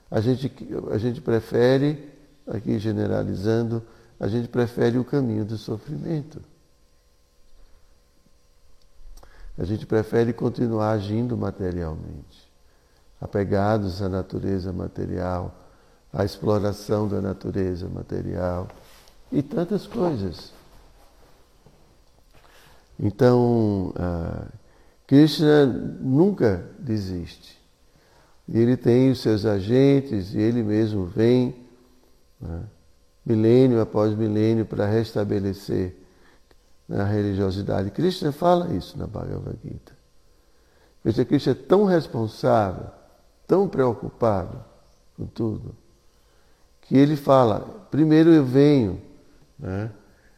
A 0.09 0.21
gente, 0.21 0.49
a 0.89 0.97
gente 0.97 1.19
prefere, 1.19 2.13
aqui 2.47 2.79
generalizando, 2.79 3.83
a 4.17 4.29
gente 4.29 4.47
prefere 4.47 4.97
o 4.97 5.03
caminho 5.03 5.43
do 5.43 5.57
sofrimento. 5.57 6.41
A 9.57 9.63
gente 9.63 9.85
prefere 9.85 10.33
continuar 10.33 10.91
agindo 10.91 11.35
materialmente, 11.35 12.51
apegados 13.19 14.01
à 14.01 14.07
natureza 14.07 14.71
material, 14.71 15.53
à 16.13 16.23
exploração 16.23 17.07
da 17.07 17.19
natureza 17.19 17.89
material 17.89 18.67
e 19.31 19.41
tantas 19.41 19.87
coisas. 19.87 20.53
Então, 22.99 23.93
uh, 23.95 24.51
Krishna 25.07 25.65
nunca 25.65 26.63
desiste. 26.79 27.57
Ele 28.47 28.77
tem 28.77 29.11
os 29.11 29.21
seus 29.21 29.45
agentes 29.45 30.33
e 30.33 30.39
ele 30.39 30.63
mesmo 30.63 31.05
vem, 31.05 31.55
né, 32.39 32.63
milênio 33.25 33.81
após 33.81 34.15
milênio, 34.15 34.65
para 34.65 34.85
restabelecer 34.85 35.95
a 36.89 37.03
religiosidade. 37.03 37.91
Krishna 37.91 38.31
fala 38.31 38.73
isso 38.73 38.97
na 38.97 39.07
Bhagavad 39.07 39.57
Gita. 39.63 39.93
Veja, 41.03 41.25
Krishna 41.25 41.51
é 41.51 41.55
tão 41.55 41.85
responsável, 41.85 42.87
tão 43.45 43.67
preocupado 43.67 44.63
com 45.15 45.25
tudo, 45.25 45.75
que 46.81 46.97
ele 46.97 47.15
fala: 47.15 47.61
primeiro 47.91 48.31
eu 48.31 48.45
venho 48.45 49.01
né, 49.57 49.91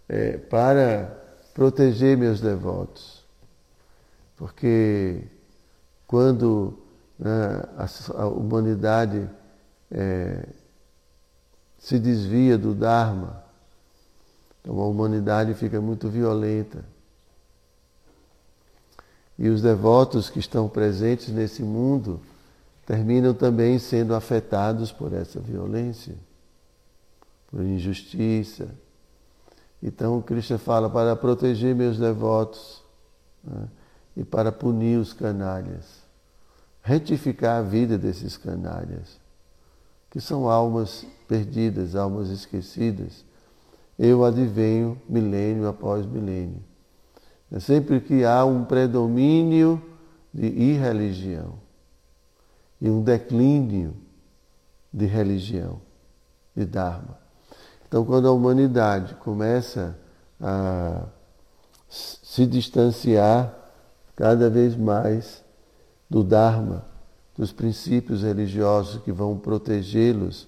é, 0.08 0.38
para 0.38 1.16
proteger 1.54 2.18
meus 2.18 2.40
devotos. 2.40 3.24
Porque 4.36 5.24
quando 6.08 6.80
né, 7.20 7.64
a, 7.78 8.22
a, 8.22 8.28
humanidade 8.28 9.30
é, 9.92 10.48
se 11.78 12.00
desvia 12.00 12.58
do 12.58 12.74
Dharma, 12.74 13.44
então 14.70 14.82
a 14.82 14.88
humanidade 14.88 15.56
fica 15.56 15.82
muito 15.82 16.10
violenta. 16.10 16.86
E 19.38 19.50
os 19.50 19.62
devotos 19.62 20.30
que 20.30 20.38
estão 20.38 20.70
presentes 20.70 21.30
nesse 21.30 21.64
mundo 21.64 22.20
terminam 22.86 23.34
também 23.34 23.80
sendo 23.80 24.14
afetados 24.14 24.92
por 24.92 25.14
essa 25.14 25.40
violência, 25.40 26.16
por 27.50 27.62
injustiça. 27.64 28.70
Então 29.82 30.22
Krishna 30.22 30.58
fala 30.58 30.90
para 30.90 31.16
proteger 31.16 31.74
meus 31.74 31.98
devotos 31.98 32.84
né, 33.44 33.68
e 34.18 34.24
para 34.24 34.52
punir 34.52 34.98
os 34.98 35.14
canalhas 35.14 36.10
retificar 36.82 37.60
a 37.60 37.62
vida 37.62 37.98
desses 37.98 38.38
canalhas, 38.38 39.20
que 40.10 40.20
são 40.20 40.50
almas 40.50 41.06
perdidas, 41.28 41.96
almas 41.96 42.30
esquecidas. 42.30 43.24
Eu 44.00 44.24
advenho 44.24 45.00
milênio 45.10 45.68
após 45.68 46.06
milênio. 46.06 46.64
É 47.52 47.60
sempre 47.60 48.00
que 48.00 48.24
há 48.24 48.46
um 48.46 48.64
predomínio 48.64 49.82
de 50.34 50.46
irreligião 50.48 51.56
e 52.80 52.90
um 52.90 53.04
declínio 53.04 53.94
de 54.94 55.06
religião, 55.06 55.82
de 56.56 56.66
Dharma. 56.66 57.20
Então, 57.88 58.06
quando 58.06 58.30
a 58.30 58.32
humanidade 58.32 59.16
começa 59.16 59.98
a 60.40 61.04
se 61.90 62.46
distanciar 62.46 63.54
cada 64.16 64.50
vez 64.50 64.78
mais 64.78 65.44
do 66.10 66.24
Dharma, 66.24 66.86
dos 67.36 67.52
princípios 67.52 68.22
religiosos 68.24 69.02
que 69.02 69.12
vão 69.12 69.38
protegê-los, 69.38 70.48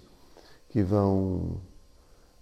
que 0.70 0.81
vão 0.84 1.58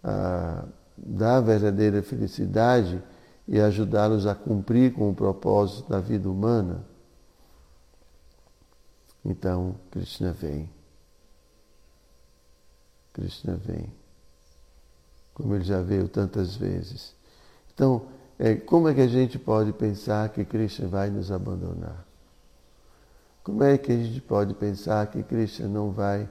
ah, 0.04 0.66
dar 1.06 1.38
a 1.38 1.42
verdadeira 1.42 2.02
felicidade 2.02 3.02
e 3.48 3.60
ajudá-los 3.60 4.28
a 4.28 4.36
cumprir 4.36 4.94
com 4.94 5.10
o 5.10 5.16
propósito 5.16 5.90
da 5.90 6.00
vida 6.00 6.30
humana. 6.30 6.86
Então, 9.26 9.76
Krishna 9.92 10.32
vem. 10.32 10.70
Krishna 13.14 13.56
vem. 13.56 13.92
Como 15.34 15.56
ele 15.56 15.64
já 15.64 15.82
veio 15.82 16.08
tantas 16.08 16.56
vezes. 16.56 17.16
Então, 17.74 18.08
é, 18.38 18.56
como 18.56 18.88
é 18.88 18.94
que 18.94 19.02
a 19.02 19.08
gente 19.08 19.40
pode 19.40 19.74
pensar 19.74 20.30
que 20.30 20.46
Krishna 20.46 20.88
vai 20.88 21.10
nos 21.10 21.32
abandonar? 21.32 22.06
Como 23.44 23.64
é 23.64 23.78
que 23.78 23.92
a 23.92 23.98
gente 23.98 24.22
pode 24.22 24.54
pensar 24.54 25.08
que 25.08 25.24
Krishna 25.24 25.68
não 25.68 25.92
vai 25.92 26.30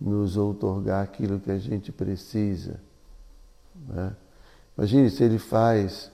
nos 0.00 0.36
outorgar 0.36 1.04
aquilo 1.04 1.38
que 1.38 1.50
a 1.50 1.58
gente 1.58 1.92
precisa? 1.92 2.80
Né? 3.86 4.16
Imagine 4.76 5.10
se 5.10 5.22
ele 5.22 5.38
faz 5.38 6.10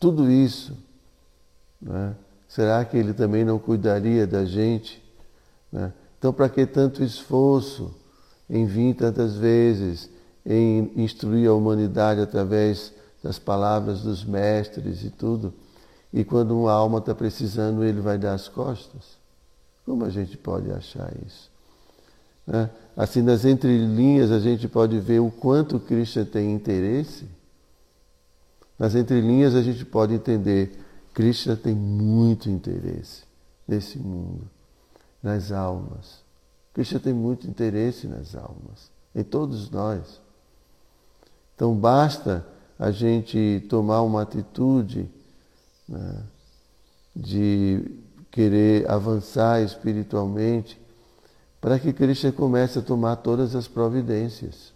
tudo 0.00 0.30
isso, 0.30 0.76
né? 1.80 2.14
será 2.48 2.84
que 2.84 2.96
ele 2.96 3.12
também 3.12 3.44
não 3.44 3.58
cuidaria 3.58 4.26
da 4.26 4.44
gente? 4.44 5.02
Né? 5.70 5.92
Então, 6.18 6.32
para 6.32 6.48
que 6.48 6.66
tanto 6.66 7.02
esforço 7.02 7.94
em 8.48 8.66
vir 8.66 8.94
tantas 8.94 9.36
vezes, 9.36 10.08
em 10.44 10.92
instruir 10.96 11.48
a 11.48 11.54
humanidade 11.54 12.20
através 12.20 12.92
das 13.22 13.38
palavras 13.38 14.02
dos 14.02 14.24
mestres 14.24 15.04
e 15.04 15.10
tudo? 15.10 15.52
E 16.12 16.24
quando 16.24 16.56
uma 16.56 16.72
alma 16.72 16.98
está 16.98 17.14
precisando, 17.14 17.82
ele 17.82 18.00
vai 18.00 18.18
dar 18.18 18.34
as 18.34 18.48
costas? 18.48 19.16
Como 19.84 20.04
a 20.04 20.10
gente 20.10 20.36
pode 20.36 20.70
achar 20.70 21.10
isso? 21.26 21.50
Né? 22.46 22.68
Assim, 22.96 23.22
nas 23.22 23.44
entrelinhas, 23.44 24.30
a 24.30 24.38
gente 24.38 24.68
pode 24.68 24.98
ver 25.00 25.20
o 25.20 25.30
quanto 25.30 25.80
Krishna 25.80 26.24
tem 26.24 26.52
interesse. 26.52 27.26
Nas 28.78 28.94
entrelinhas, 28.94 29.54
a 29.54 29.62
gente 29.62 29.84
pode 29.84 30.14
entender 30.14 30.78
Krishna 31.14 31.56
tem 31.56 31.74
muito 31.74 32.48
interesse 32.48 33.24
nesse 33.68 33.98
mundo, 33.98 34.48
nas 35.22 35.52
almas. 35.52 36.22
Krishna 36.72 36.98
tem 36.98 37.12
muito 37.12 37.46
interesse 37.46 38.06
nas 38.06 38.34
almas, 38.34 38.90
em 39.14 39.22
todos 39.22 39.70
nós. 39.70 40.20
Então, 41.54 41.74
basta 41.74 42.46
a 42.78 42.90
gente 42.90 43.64
tomar 43.68 44.02
uma 44.02 44.22
atitude 44.22 45.08
né, 45.86 46.22
de 47.14 47.84
querer 48.30 48.90
avançar 48.90 49.62
espiritualmente, 49.62 50.80
para 51.62 51.78
que 51.78 51.92
Krishna 51.92 52.32
comece 52.32 52.80
a 52.80 52.82
tomar 52.82 53.14
todas 53.16 53.54
as 53.54 53.68
providências. 53.68 54.74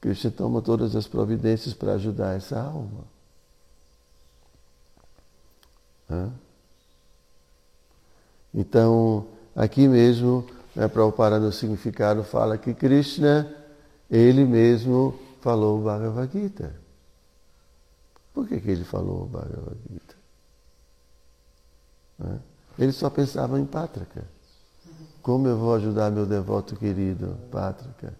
Krishna 0.00 0.30
toma 0.30 0.62
todas 0.62 0.94
as 0.94 1.08
providências 1.08 1.74
para 1.74 1.94
ajudar 1.94 2.36
essa 2.36 2.60
alma. 2.60 3.04
Então, 8.54 9.26
aqui 9.56 9.88
mesmo, 9.88 10.48
né, 10.76 10.86
Prabhupada 10.86 11.40
no 11.40 11.50
significado 11.50 12.22
fala 12.22 12.56
que 12.56 12.72
Krishna, 12.72 13.52
ele 14.08 14.44
mesmo 14.44 15.18
falou 15.40 15.80
o 15.80 15.82
Bhagavad 15.82 16.30
Gita. 16.30 16.72
Por 18.32 18.46
que, 18.46 18.60
que 18.60 18.70
ele 18.70 18.84
falou 18.84 19.24
o 19.24 19.26
Bhagavad 19.26 19.78
Gita? 19.90 20.14
Ele 22.78 22.92
só 22.92 23.08
pensava 23.08 23.58
em 23.58 23.64
Pátrica. 23.64 24.24
Como 25.22 25.48
eu 25.48 25.56
vou 25.56 25.74
ajudar 25.74 26.10
meu 26.10 26.26
devoto 26.26 26.76
querido, 26.76 27.38
Pátrica? 27.50 28.14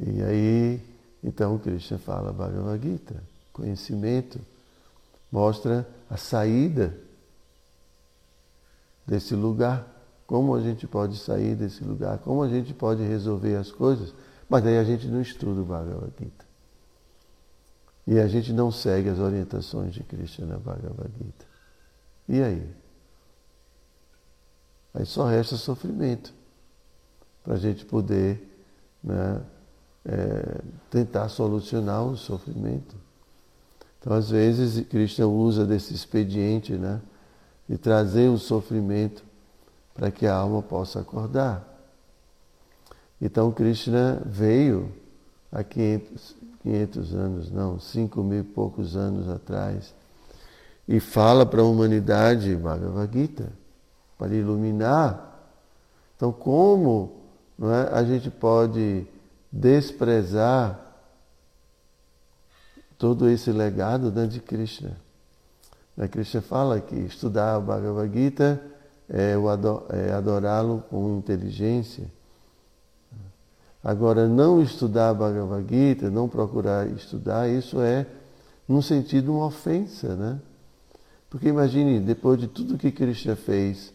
E 0.00 0.22
aí, 0.22 0.80
então, 1.22 1.58
Krishna 1.58 1.98
fala 1.98 2.32
Bhagavad 2.32 2.82
Gita. 2.82 3.22
Conhecimento 3.52 4.40
mostra 5.30 5.86
a 6.08 6.16
saída 6.16 6.96
desse 9.06 9.34
lugar. 9.34 9.86
Como 10.26 10.54
a 10.54 10.60
gente 10.60 10.86
pode 10.86 11.18
sair 11.18 11.54
desse 11.54 11.84
lugar, 11.84 12.18
como 12.18 12.42
a 12.42 12.48
gente 12.48 12.72
pode 12.72 13.02
resolver 13.02 13.56
as 13.56 13.70
coisas. 13.70 14.14
Mas 14.48 14.64
daí 14.64 14.78
a 14.78 14.84
gente 14.84 15.06
não 15.06 15.20
estuda 15.20 15.60
o 15.60 15.64
Bhagavad 15.64 16.12
Gita. 16.18 16.41
E 18.06 18.18
a 18.18 18.26
gente 18.26 18.52
não 18.52 18.70
segue 18.70 19.08
as 19.08 19.18
orientações 19.18 19.94
de 19.94 20.02
Krishna 20.02 20.46
na 20.46 20.58
Bhagavad 20.58 21.10
Gita. 21.18 21.46
E 22.28 22.42
aí? 22.42 22.74
Aí 24.94 25.06
só 25.06 25.24
resta 25.26 25.56
sofrimento 25.56 26.34
para 27.42 27.54
a 27.54 27.58
gente 27.58 27.84
poder 27.84 28.40
né, 29.02 29.42
é, 30.04 30.60
tentar 30.90 31.28
solucionar 31.28 32.04
o 32.04 32.16
sofrimento. 32.16 32.96
Então, 33.98 34.12
às 34.12 34.30
vezes, 34.30 34.84
Krishna 34.88 35.26
usa 35.26 35.64
desse 35.64 35.94
expediente 35.94 36.72
né, 36.72 37.00
de 37.68 37.78
trazer 37.78 38.28
o 38.28 38.36
sofrimento 38.36 39.22
para 39.94 40.10
que 40.10 40.26
a 40.26 40.34
alma 40.34 40.60
possa 40.60 41.00
acordar. 41.00 41.68
Então, 43.20 43.52
Krishna 43.52 44.20
veio 44.26 44.92
há 45.52 45.62
500, 46.62 47.08
500 47.08 47.14
anos, 47.14 47.50
não, 47.50 47.78
5 47.78 48.22
mil 48.22 48.40
e 48.40 48.44
poucos 48.44 48.96
anos 48.96 49.28
atrás, 49.28 49.94
e 50.86 51.00
fala 51.00 51.44
para 51.44 51.60
a 51.60 51.64
humanidade 51.64 52.54
Bhagavad 52.56 53.12
Gita, 53.12 53.52
para 54.18 54.34
iluminar. 54.34 55.30
Então, 56.16 56.32
como 56.32 57.12
é, 57.60 57.98
a 57.98 58.04
gente 58.04 58.30
pode 58.30 59.06
desprezar 59.50 60.78
todo 62.96 63.28
esse 63.28 63.50
legado 63.50 64.10
né, 64.12 64.26
de 64.26 64.40
Krishna? 64.40 64.96
A 65.98 66.08
Krishna 66.08 66.40
fala 66.40 66.80
que 66.80 66.94
estudar 66.94 67.58
o 67.58 67.62
Bhagavad 67.62 68.12
Gita 68.12 68.60
é, 69.08 69.34
é 69.90 70.12
adorá-lo 70.12 70.82
com 70.88 71.18
inteligência. 71.18 72.06
Agora, 73.82 74.28
não 74.28 74.62
estudar 74.62 75.12
Bhagavad 75.12 75.66
Gita, 75.68 76.08
não 76.08 76.28
procurar 76.28 76.86
estudar, 76.88 77.48
isso 77.48 77.80
é, 77.80 78.06
num 78.68 78.80
sentido, 78.80 79.34
uma 79.34 79.46
ofensa, 79.46 80.14
né? 80.14 80.40
Porque 81.28 81.48
imagine, 81.48 81.98
depois 81.98 82.38
de 82.38 82.46
tudo 82.46 82.78
que 82.78 82.92
Krishna 82.92 83.34
fez, 83.34 83.92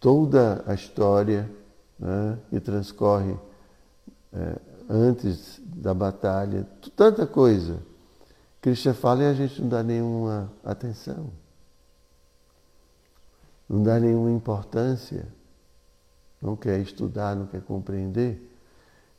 toda 0.00 0.64
a 0.66 0.74
história 0.74 1.48
né, 1.98 2.38
que 2.50 2.58
transcorre 2.58 3.36
é, 4.32 4.56
antes 4.88 5.60
da 5.64 5.94
batalha, 5.94 6.66
tanta 6.96 7.26
coisa. 7.26 7.78
Krishna 8.60 8.94
fala 8.94 9.22
e 9.22 9.26
a 9.26 9.34
gente 9.34 9.60
não 9.60 9.68
dá 9.68 9.82
nenhuma 9.82 10.50
atenção, 10.64 11.30
não 13.68 13.82
dá 13.82 14.00
nenhuma 14.00 14.30
importância, 14.30 15.28
não 16.40 16.56
quer 16.56 16.80
estudar, 16.80 17.36
não 17.36 17.46
quer 17.46 17.60
compreender. 17.60 18.53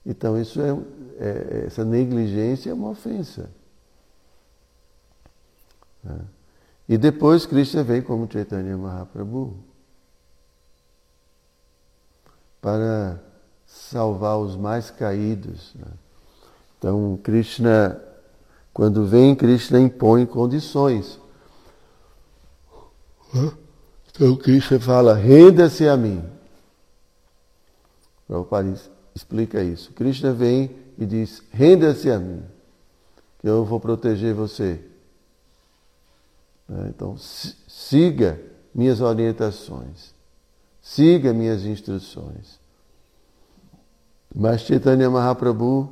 Então, 0.06 0.39
isso 0.39 0.62
é, 0.62 0.70
é 1.20 1.63
essa 1.65 1.84
negligência 1.84 2.70
é 2.70 2.74
uma 2.74 2.89
ofensa. 2.89 3.50
Né? 6.04 6.20
E 6.88 6.98
depois 6.98 7.46
Krishna 7.46 7.84
vem 7.84 8.02
como 8.02 8.32
Chaitanya 8.32 8.78
Mahaprabhu 8.78 9.58
para 12.62 13.20
salvar 13.65 14.38
os 14.38 14.56
mais 14.56 14.91
caídos. 14.91 15.74
Né? 15.74 15.88
Então, 16.78 17.20
Krishna, 17.24 18.00
quando 18.72 19.06
vem, 19.06 19.36
Krishna 19.36 19.80
impõe 19.80 20.26
condições. 20.26 21.20
Então, 24.12 24.38
Krishna 24.38 24.80
fala: 24.80 25.13
renda-se 25.13 25.88
a 25.88 25.98
mim. 25.98 26.24
Prabhupada 28.28 28.94
explica 29.15 29.63
isso. 29.63 29.93
Krishna 29.93 30.34
vem 30.34 30.75
e 30.97 31.06
diz: 31.06 31.41
renda-se 31.51 32.12
a 32.12 32.19
mim, 32.19 32.43
que 33.39 33.47
eu 33.47 33.63
vou 33.63 33.80
proteger 33.80 34.34
você. 34.34 34.80
Né? 36.67 36.88
Então, 36.89 37.15
siga 37.17 38.39
minhas 38.73 38.99
orientações, 38.99 40.13
siga 40.82 41.34
minhas 41.34 41.63
instruções. 41.63 42.60
Mas 44.36 44.62
Chaitanya 44.62 45.10
Mahaprabhu, 45.10 45.89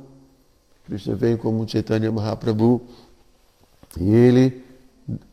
Krishna 0.84 1.14
vem 1.14 1.36
como 1.36 1.66
Chaitanya 1.66 2.12
Mahaprabhu, 2.12 2.82
e 3.98 4.10
ele 4.10 4.62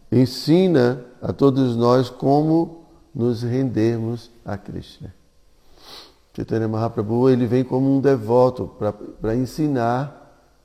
ensina 0.10 1.04
a 1.22 1.34
todos 1.34 1.76
nós 1.76 2.10
como 2.10 2.86
nos 3.14 3.44
rendermos 3.44 4.32
a 4.46 4.58
Krishna. 4.58 5.14
Chaitanya 6.34 6.68
Mahaprabhu 6.68 7.30
ele 7.30 7.46
vem 7.46 7.64
como 7.64 7.94
um 7.94 8.00
devoto 8.00 8.72
para 9.20 9.36
ensinar 9.36 10.18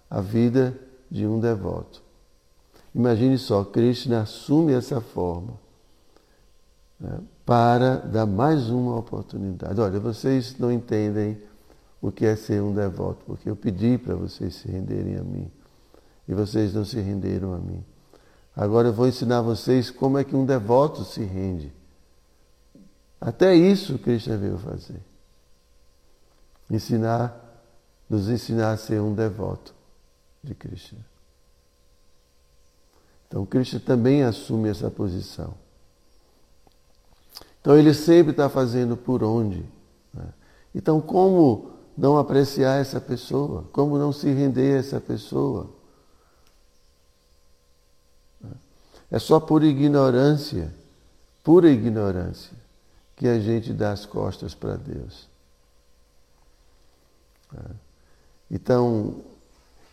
a 0.09 0.21
vida 0.21 0.79
de 1.11 1.27
um 1.27 1.41
devoto. 1.41 2.03
Imagine 2.95 3.37
só, 3.37 3.65
Krishna 3.65 4.23
assume 4.23 4.73
essa 4.73 5.01
forma 5.01 5.55
né, 6.99 7.21
para 7.45 7.97
dar 7.97 8.27
mais 8.27 8.71
uma 8.71 8.97
oportunidade. 8.97 9.81
Olha, 9.81 10.01
vocês 10.01 10.57
não 10.59 10.73
entendem 10.73 11.37
o 12.01 12.11
que 12.11 12.25
é 12.25 12.37
ser 12.37 12.63
um 12.63 12.73
devoto, 12.73 13.25
porque 13.27 13.51
eu 13.51 13.57
pedi 13.57 13.99
para 13.99 14.15
vocês 14.15 14.55
se 14.55 14.69
renderem 14.69 15.17
a 15.17 15.23
mim 15.23 15.51
e 16.29 16.35
vocês 16.35 16.73
não 16.75 16.85
se 16.85 17.01
renderam 17.01 17.53
a 17.53 17.59
mim. 17.59 17.85
Agora 18.55 18.89
eu 18.89 18.93
vou 18.93 19.07
ensinar 19.07 19.43
vocês 19.43 19.91
como 19.91 20.17
é 20.17 20.25
que 20.25 20.35
um 20.35 20.47
devoto 20.47 21.05
se 21.05 21.23
rende. 21.23 21.73
Até 23.21 23.55
isso 23.55 23.99
Krishna 23.99 24.37
veio 24.37 24.57
fazer. 24.59 25.01
Ensinar, 26.71 27.35
nos 28.09 28.29
ensinar 28.29 28.73
a 28.73 28.77
ser 28.77 29.01
um 29.01 29.15
devoto 29.15 29.75
de 30.43 30.55
Krishna. 30.55 30.99
Então 33.29 33.45
Krishna 33.45 33.81
também 33.81 34.23
assume 34.23 34.69
essa 34.69 34.91
posição. 34.91 35.55
Então 37.61 37.77
ele 37.77 37.93
sempre 37.93 38.31
está 38.31 38.49
fazendo 38.49 38.97
por 38.97 39.25
onde. 39.25 39.65
Né? 40.15 40.29
Então, 40.73 41.01
como 41.01 41.73
não 41.99 42.17
apreciar 42.17 42.81
essa 42.81 43.01
pessoa? 43.01 43.65
Como 43.73 43.99
não 43.99 44.13
se 44.13 44.31
render 44.33 44.77
a 44.77 44.79
essa 44.79 45.01
pessoa? 45.01 45.69
É 49.11 49.19
só 49.19 49.41
por 49.41 49.65
ignorância, 49.65 50.73
pura 51.43 51.71
ignorância, 51.71 52.57
que 53.17 53.27
a 53.27 53.41
gente 53.41 53.73
dá 53.73 53.93
as 53.93 54.05
costas 54.05 54.55
para 54.55 54.77
Deus. 54.77 55.29
Então, 58.51 59.17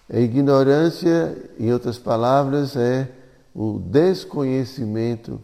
a 0.09 0.19
ignorância, 0.19 1.35
em 1.59 1.71
outras 1.71 1.97
palavras, 1.97 2.75
é 2.75 3.09
o 3.53 3.79
desconhecimento 3.79 5.39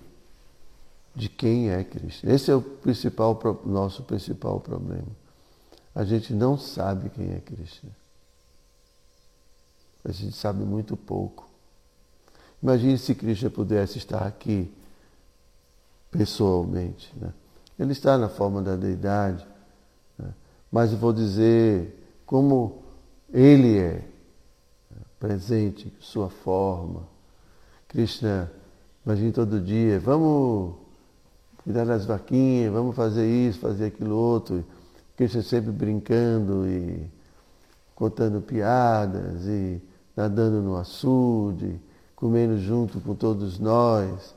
de 1.15 1.27
quem 1.29 1.69
é 1.71 1.83
Cristo. 1.83 2.29
Esse 2.29 2.51
é 2.51 2.55
o 2.55 2.61
principal 2.61 3.39
nosso 3.65 4.03
principal 4.03 4.59
problema 4.59 5.19
a 5.99 6.05
gente 6.05 6.33
não 6.33 6.57
sabe 6.57 7.09
quem 7.09 7.33
é 7.33 7.39
Krishna. 7.39 7.89
A 10.05 10.13
gente 10.13 10.33
sabe 10.33 10.63
muito 10.63 10.95
pouco. 10.95 11.49
Imagine 12.63 12.97
se 12.97 13.13
Krishna 13.13 13.49
pudesse 13.49 13.97
estar 13.97 14.25
aqui 14.25 14.73
pessoalmente. 16.09 17.11
Né? 17.17 17.33
Ele 17.77 17.91
está 17.91 18.17
na 18.17 18.29
forma 18.29 18.61
da 18.61 18.77
deidade, 18.77 19.45
né? 20.17 20.33
mas 20.71 20.93
eu 20.93 20.97
vou 20.97 21.11
dizer 21.11 21.98
como 22.29 22.83
ele 23.33 23.79
é 23.79 24.03
presente, 25.19 25.91
sua 25.99 26.29
forma. 26.29 27.01
Krishna, 27.87 28.51
imagine 29.03 29.31
todo 29.31 29.59
dia, 29.59 29.99
vamos 29.99 30.75
cuidar 31.63 31.85
das 31.85 32.05
vaquinhas, 32.05 32.71
vamos 32.71 32.95
fazer 32.95 33.27
isso, 33.27 33.57
fazer 33.57 33.87
aquilo 33.87 34.15
outro 34.15 34.63
Cristo 35.17 35.41
sempre 35.41 35.71
brincando 35.71 36.67
e 36.67 37.09
contando 37.95 38.41
piadas 38.41 39.47
e 39.47 39.81
nadando 40.15 40.61
no 40.61 40.77
açude, 40.77 41.81
comendo 42.15 42.59
junto 42.59 43.01
com 43.01 43.15
todos 43.15 43.57
nós, 43.57 44.35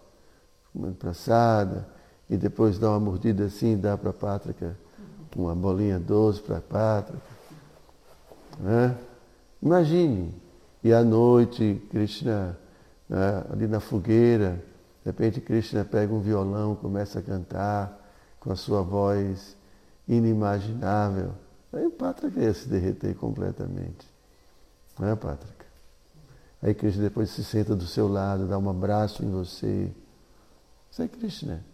comendo 0.73 0.95
praçada, 0.95 1.87
e 2.31 2.39
depois 2.39 2.79
dá 2.79 2.89
uma 2.89 3.01
mordida 3.01 3.45
assim 3.45 3.75
e 3.75 3.77
dá 3.77 3.99
para 3.99 4.09
a 4.09 4.15
Pátrica 4.15 4.79
uma 5.37 5.55
bolinha 5.55 5.99
doce 5.99 6.41
para 6.41 6.57
a 6.57 6.63
Pátrica. 6.63 7.32
Né? 8.63 8.97
Imagine, 9.61 10.33
e 10.85 10.93
à 10.93 11.03
noite, 11.03 11.83
Krishna, 11.91 12.57
né, 13.09 13.45
ali 13.51 13.67
na 13.67 13.81
fogueira, 13.81 14.63
de 15.05 15.11
repente 15.11 15.41
Krishna 15.41 15.85
pega 15.85 16.15
um 16.15 16.21
violão, 16.21 16.77
começa 16.77 17.19
a 17.19 17.23
cantar 17.23 18.01
com 18.39 18.53
a 18.53 18.57
sua 18.57 18.83
voz 18.83 19.57
inimaginável. 20.07 21.33
Aí 21.73 21.85
o 21.87 21.91
Pátrica 21.91 22.41
ia 22.41 22.55
se 22.55 22.69
derreter 22.69 23.15
completamente. 23.17 24.07
Não 24.99 25.09
é, 25.09 25.17
Pátrica? 25.17 25.67
Aí 26.63 26.73
Krishna 26.73 27.03
depois 27.03 27.31
se 27.31 27.43
senta 27.43 27.75
do 27.75 27.87
seu 27.87 28.07
lado, 28.07 28.47
dá 28.47 28.57
um 28.59 28.71
abraço 28.71 29.25
em 29.25 29.31
você. 29.31 29.91
Isso 30.89 31.03
é 31.03 31.09
Krishna. 31.09 31.65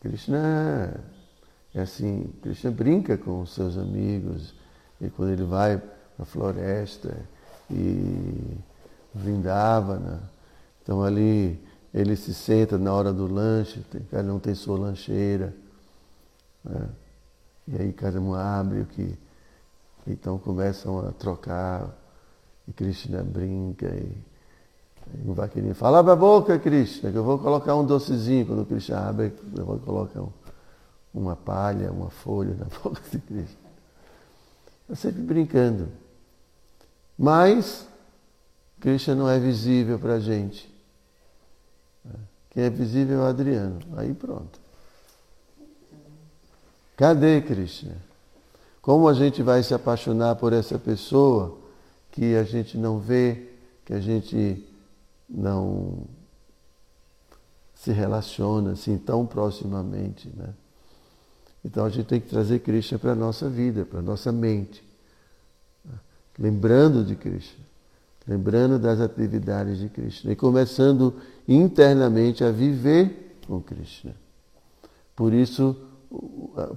Krishna 0.00 1.00
é 1.74 1.82
assim, 1.82 2.32
Krishna 2.42 2.70
brinca 2.70 3.16
com 3.16 3.40
os 3.42 3.54
seus 3.54 3.78
amigos, 3.78 4.54
e 5.00 5.08
quando 5.08 5.30
ele 5.30 5.44
vai 5.44 5.78
para 5.78 6.22
a 6.22 6.24
floresta 6.24 7.16
e 7.70 8.58
Vrindavana, 9.14 10.20
então 10.82 11.02
ali 11.02 11.60
ele 11.92 12.16
se 12.16 12.32
senta 12.32 12.78
na 12.78 12.92
hora 12.92 13.12
do 13.12 13.32
lanche, 13.32 13.84
cada 14.10 14.32
um 14.32 14.38
tem 14.38 14.54
sua 14.54 14.78
lancheira. 14.78 15.54
Né? 16.64 16.88
E 17.68 17.76
aí 17.76 17.92
cada 17.92 18.20
um 18.20 18.34
abre 18.34 18.80
o 18.80 18.86
que. 18.86 19.16
Então 20.06 20.38
começam 20.38 21.06
a 21.06 21.12
trocar. 21.12 21.96
E 22.68 22.72
Krishna 22.72 23.22
brinca 23.22 23.86
e, 23.86 24.16
o 25.26 25.34
vaqueirinho 25.34 25.74
fala, 25.74 25.98
abre 25.98 26.12
a 26.12 26.16
boca, 26.16 26.56
Krishna, 26.58 27.10
que 27.10 27.16
eu 27.16 27.24
vou 27.24 27.38
colocar 27.38 27.74
um 27.74 27.84
docezinho. 27.84 28.46
Quando 28.46 28.62
o 28.62 28.66
Krishna 28.66 29.08
abre, 29.08 29.32
eu 29.56 29.64
vou 29.64 29.78
colocar 29.78 30.20
um, 30.20 30.28
uma 31.12 31.36
palha, 31.36 31.90
uma 31.90 32.10
folha 32.10 32.54
na 32.54 32.66
boca 32.82 33.00
de 33.10 33.18
Krishna. 33.18 33.70
Está 34.82 34.94
sempre 34.94 35.22
brincando. 35.22 35.88
Mas 37.18 37.86
Krishna 38.80 39.14
não 39.14 39.28
é 39.28 39.38
visível 39.38 39.98
para 39.98 40.14
a 40.14 40.20
gente. 40.20 40.70
Quem 42.50 42.64
é 42.64 42.70
visível 42.70 43.20
é 43.20 43.22
o 43.22 43.26
Adriano. 43.26 43.78
Aí 43.96 44.12
pronto. 44.12 44.58
Cadê 46.96 47.40
Krishna? 47.40 47.96
Como 48.82 49.08
a 49.08 49.14
gente 49.14 49.42
vai 49.42 49.62
se 49.62 49.72
apaixonar 49.74 50.36
por 50.36 50.52
essa 50.52 50.78
pessoa 50.78 51.58
que 52.10 52.34
a 52.34 52.42
gente 52.42 52.76
não 52.76 52.98
vê, 52.98 53.50
que 53.84 53.92
a 53.92 54.00
gente 54.00 54.66
não 55.28 56.04
se 57.74 57.92
relaciona 57.92 58.72
assim 58.72 58.98
tão 58.98 59.26
proximamente, 59.26 60.28
né? 60.36 60.52
Então 61.64 61.84
a 61.84 61.90
gente 61.90 62.06
tem 62.06 62.20
que 62.20 62.28
trazer 62.28 62.60
Krishna 62.60 62.98
para 62.98 63.12
a 63.12 63.14
nossa 63.14 63.48
vida, 63.48 63.84
para 63.84 63.98
a 63.98 64.02
nossa 64.02 64.32
mente. 64.32 64.82
Lembrando 66.38 67.04
de 67.04 67.14
Krishna, 67.16 67.64
lembrando 68.26 68.78
das 68.78 69.00
atividades 69.00 69.78
de 69.78 69.88
Krishna 69.90 70.32
e 70.32 70.36
começando 70.36 71.14
internamente 71.46 72.42
a 72.42 72.50
viver 72.50 73.36
com 73.46 73.60
Krishna. 73.60 74.14
Por 75.14 75.34
isso, 75.34 75.76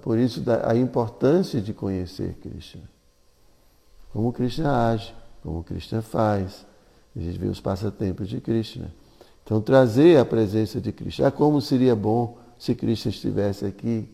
por 0.02 0.18
isso 0.18 0.44
a 0.66 0.76
importância 0.76 1.62
de 1.62 1.74
conhecer 1.74 2.34
Krishna. 2.42 2.84
Como 4.12 4.34
Krishna 4.34 4.90
age, 4.90 5.16
como 5.42 5.64
Krishna 5.64 6.02
faz. 6.02 6.66
A 7.16 7.20
gente 7.20 7.38
vê 7.38 7.48
os 7.48 7.62
passatempos 7.62 8.28
de 8.28 8.42
Krishna. 8.42 8.94
Então 9.44 9.62
trazer 9.62 10.18
a 10.18 10.26
presença 10.26 10.82
de 10.82 10.92
Krishna. 10.92 11.28
Ah, 11.28 11.32
como 11.32 11.62
seria 11.62 11.96
bom 11.96 12.38
se 12.58 12.76
Krishna 12.76 13.12
estivesse 13.12 13.66
aqui. 13.66 14.08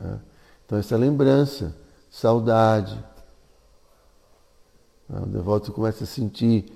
Ah, 0.00 0.18
então 0.64 0.78
essa 0.78 0.96
lembrança, 0.96 1.74
saudade. 2.10 3.02
Ah, 5.10 5.22
o 5.22 5.26
devoto 5.26 5.72
começa 5.72 6.04
a 6.04 6.06
sentir 6.06 6.72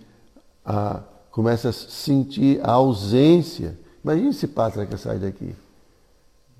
a, 0.65 1.03
começa 1.31 1.71
a 1.71 1.73
sentir 1.73 2.61
a 2.65 2.73
ausência. 2.73 3.79
Imagine 4.05 4.33
se 4.33 4.49
Pátrica 4.49 4.97
sai 4.97 5.19
daqui. 5.19 5.55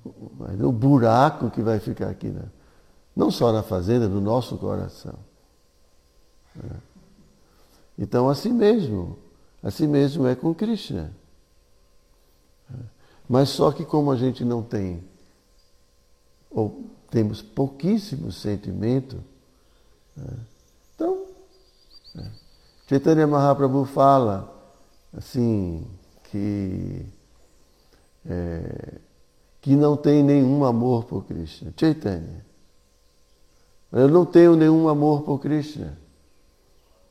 O 0.05 0.71
buraco 0.71 1.49
que 1.49 1.61
vai 1.61 1.79
ficar 1.79 2.09
aqui, 2.09 2.27
né? 2.27 2.43
não 3.15 3.29
só 3.29 3.51
na 3.51 3.63
fazenda, 3.63 4.07
no 4.07 4.19
nosso 4.19 4.57
coração. 4.57 5.15
É. 6.57 6.75
Então, 7.97 8.27
assim 8.27 8.51
mesmo, 8.51 9.17
assim 9.61 9.87
mesmo 9.87 10.25
é 10.27 10.35
com 10.35 10.53
Krishna. 10.53 11.13
Mas 13.29 13.49
só 13.49 13.71
que 13.71 13.85
como 13.85 14.11
a 14.11 14.17
gente 14.17 14.43
não 14.43 14.61
tem, 14.61 15.03
ou 16.53 16.89
temos 17.09 17.41
pouquíssimo 17.41 18.31
sentimento, 18.31 19.17
né? 20.15 20.37
então, 20.95 21.25
é. 22.17 22.25
Chaitanya 22.87 23.25
Mahaprabhu 23.25 23.85
fala 23.85 24.53
assim 25.13 25.85
que 26.25 27.05
é, 28.25 28.99
que 29.61 29.75
não 29.75 29.95
tem 29.95 30.21
nenhum 30.21 30.65
amor 30.65 31.05
por 31.05 31.25
Krishna. 31.25 31.73
Chaitanya. 31.77 32.45
Eu 33.91 34.09
não 34.09 34.25
tenho 34.25 34.55
nenhum 34.55 34.89
amor 34.89 35.21
por 35.21 35.39
Krishna. 35.39 35.97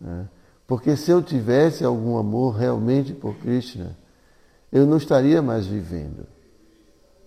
Né? 0.00 0.28
Porque 0.66 0.96
se 0.96 1.10
eu 1.10 1.22
tivesse 1.22 1.84
algum 1.84 2.18
amor 2.18 2.56
realmente 2.56 3.14
por 3.14 3.34
Krishna, 3.36 3.96
eu 4.70 4.86
não 4.86 4.96
estaria 4.96 5.40
mais 5.40 5.66
vivendo 5.66 6.26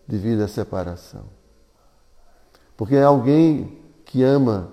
devido 0.08 0.41
à 0.41 0.47
separação. 0.47 1.23
Porque 2.76 2.98
alguém 2.98 3.78
que 4.06 4.24
ama 4.24 4.72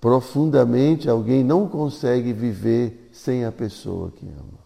profundamente, 0.00 1.08
alguém 1.08 1.42
não 1.42 1.68
consegue 1.68 2.32
viver 2.32 3.10
sem 3.12 3.44
a 3.44 3.52
pessoa 3.52 4.10
que 4.10 4.26
ama. 4.26 4.58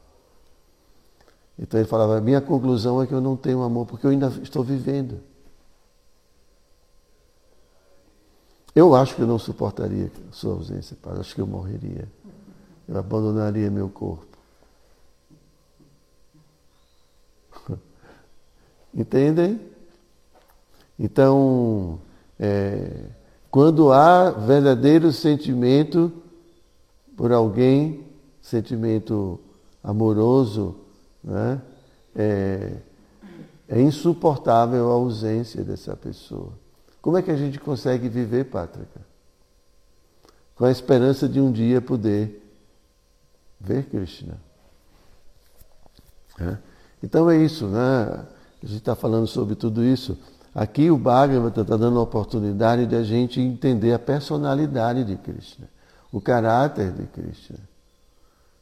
Então 1.59 1.79
ele 1.79 1.89
falava: 1.89 2.21
minha 2.21 2.41
conclusão 2.41 3.03
é 3.03 3.07
que 3.07 3.15
eu 3.15 3.21
não 3.21 3.37
tenho 3.37 3.63
amor, 3.63 3.87
porque 3.87 4.07
eu 4.07 4.11
ainda 4.11 4.29
estou 4.43 4.63
vivendo. 4.63 5.21
Eu 8.75 8.95
acho 8.95 9.17
que 9.17 9.23
eu 9.23 9.27
não 9.27 9.39
suportaria 9.39 10.11
sua 10.31 10.55
ausência, 10.55 10.97
pai. 11.03 11.19
Acho 11.19 11.35
que 11.35 11.41
eu 11.41 11.47
morreria 11.47 12.09
eu 12.91 12.99
abandonaria 12.99 13.71
meu 13.71 13.89
corpo. 13.89 14.37
Entendem? 18.93 19.61
Então, 20.99 22.01
é, 22.43 23.05
quando 23.51 23.93
há 23.93 24.31
verdadeiro 24.31 25.13
sentimento 25.13 26.11
por 27.15 27.33
alguém, 27.33 28.07
sentimento 28.41 29.39
amoroso, 29.85 30.77
né, 31.23 31.61
é, 32.17 32.77
é 33.69 33.81
insuportável 33.83 34.91
a 34.91 34.95
ausência 34.95 35.63
dessa 35.63 35.95
pessoa. 35.95 36.55
Como 37.03 37.19
é 37.19 37.23
que 37.23 37.31
a 37.31 37.37
gente 37.37 37.61
consegue 37.61 38.09
viver, 38.09 38.45
Pátrica? 38.45 39.01
Com 40.55 40.65
a 40.65 40.71
esperança 40.71 41.29
de 41.29 41.41
um 41.41 41.53
dia 41.53 41.81
poder 41.83 42.43
ver 43.61 43.85
Krishna. 43.85 44.39
É. 46.41 46.57
Então 47.03 47.31
é 47.31 47.37
isso, 47.37 47.67
né? 47.67 48.27
A 48.63 48.67
gente 48.67 48.79
está 48.79 48.95
falando 48.95 49.27
sobre 49.27 49.55
tudo 49.55 49.85
isso. 49.85 50.19
Aqui 50.55 50.91
o 50.91 50.99
Bhagavata 50.99 51.61
está 51.61 51.77
dando 51.77 51.99
a 51.99 52.03
oportunidade 52.03 52.87
de 52.87 52.97
a 52.97 53.03
gente 53.03 53.41
entender 53.41 53.93
a 53.93 53.99
personalidade 53.99 55.05
de 55.05 55.17
Krishna, 55.17 55.69
o 56.11 56.21
caráter 56.21 56.93
de 56.93 57.07
Krishna, 57.07 57.59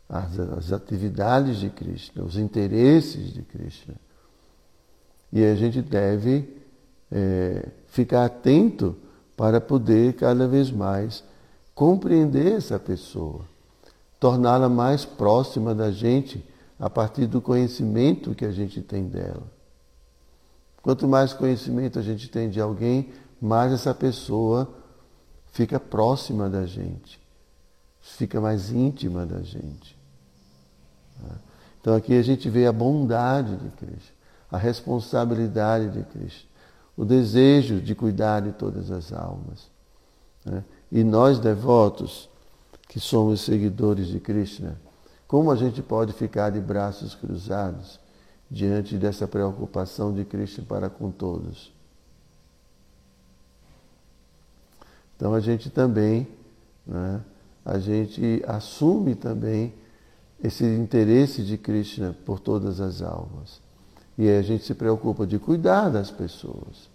as, 0.08 0.38
as 0.38 0.72
atividades 0.72 1.56
de 1.58 1.70
Krishna, 1.70 2.22
os 2.22 2.36
interesses 2.36 3.32
de 3.32 3.42
Krishna. 3.42 3.94
E 5.32 5.44
a 5.44 5.54
gente 5.54 5.80
deve 5.80 6.62
é, 7.10 7.68
ficar 7.86 8.24
atento 8.24 8.96
para 9.36 9.60
poder 9.60 10.14
cada 10.14 10.46
vez 10.46 10.70
mais 10.70 11.24
compreender 11.74 12.56
essa 12.56 12.78
pessoa 12.78 13.44
torná-la 14.18 14.68
mais 14.68 15.04
próxima 15.04 15.74
da 15.74 15.90
gente 15.90 16.44
a 16.78 16.90
partir 16.90 17.26
do 17.26 17.40
conhecimento 17.40 18.34
que 18.34 18.44
a 18.44 18.50
gente 18.50 18.80
tem 18.82 19.04
dela. 19.04 19.57
Quanto 20.82 21.06
mais 21.08 21.32
conhecimento 21.32 21.98
a 21.98 22.02
gente 22.02 22.28
tem 22.28 22.48
de 22.48 22.60
alguém, 22.60 23.10
mais 23.40 23.72
essa 23.72 23.94
pessoa 23.94 24.72
fica 25.52 25.78
próxima 25.78 26.48
da 26.48 26.66
gente, 26.66 27.20
fica 28.00 28.40
mais 28.40 28.70
íntima 28.70 29.26
da 29.26 29.42
gente. 29.42 29.98
Então 31.80 31.94
aqui 31.94 32.16
a 32.16 32.22
gente 32.22 32.48
vê 32.48 32.66
a 32.66 32.72
bondade 32.72 33.56
de 33.56 33.68
Cristo, 33.70 34.12
a 34.50 34.58
responsabilidade 34.58 35.90
de 35.90 36.02
Cristo, 36.04 36.46
o 36.96 37.04
desejo 37.04 37.80
de 37.80 37.94
cuidar 37.94 38.40
de 38.40 38.52
todas 38.52 38.90
as 38.90 39.12
almas. 39.12 39.70
Né? 40.44 40.64
E 40.90 41.04
nós, 41.04 41.38
devotos, 41.38 42.28
que 42.88 42.98
somos 42.98 43.42
seguidores 43.42 44.06
de 44.06 44.18
Krishna, 44.18 44.80
como 45.26 45.50
a 45.50 45.56
gente 45.56 45.82
pode 45.82 46.12
ficar 46.12 46.50
de 46.50 46.60
braços 46.60 47.14
cruzados 47.14 48.00
diante 48.50 48.96
dessa 48.96 49.26
preocupação 49.28 50.12
de 50.12 50.24
Krishna 50.24 50.64
para 50.64 50.88
com 50.88 51.10
todos? 51.10 51.72
Então 55.16 55.34
a 55.34 55.40
gente 55.40 55.68
também, 55.68 56.28
né, 56.86 57.20
a 57.64 57.78
gente 57.78 58.42
assume 58.46 59.14
também 59.14 59.74
esse 60.42 60.64
interesse 60.64 61.42
de 61.42 61.58
Krishna 61.58 62.16
por 62.24 62.38
todas 62.38 62.80
as 62.80 63.02
almas. 63.02 63.60
E 64.16 64.28
a 64.28 64.42
gente 64.42 64.64
se 64.64 64.74
preocupa 64.74 65.26
de 65.26 65.38
cuidar 65.38 65.90
das 65.90 66.10
pessoas. 66.10 66.88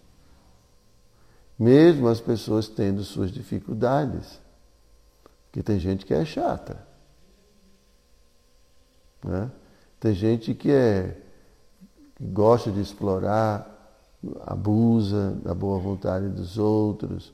Mesmo 1.58 2.08
as 2.08 2.20
pessoas 2.20 2.68
tendo 2.68 3.04
suas 3.04 3.32
dificuldades. 3.32 4.42
Porque 5.46 5.62
tem 5.62 5.80
gente 5.80 6.06
que 6.06 6.14
é 6.14 6.26
chata. 6.26 6.86
Né? 9.24 9.50
Tem 10.00 10.14
gente 10.14 10.54
que 10.54 10.72
é 10.72 11.18
que 12.16 12.26
gosta 12.26 12.72
de 12.72 12.82
explorar, 12.82 13.70
abusa 14.46 15.32
da 15.44 15.54
boa 15.54 15.80
vontade 15.80 16.30
dos 16.30 16.58
outros. 16.58 17.34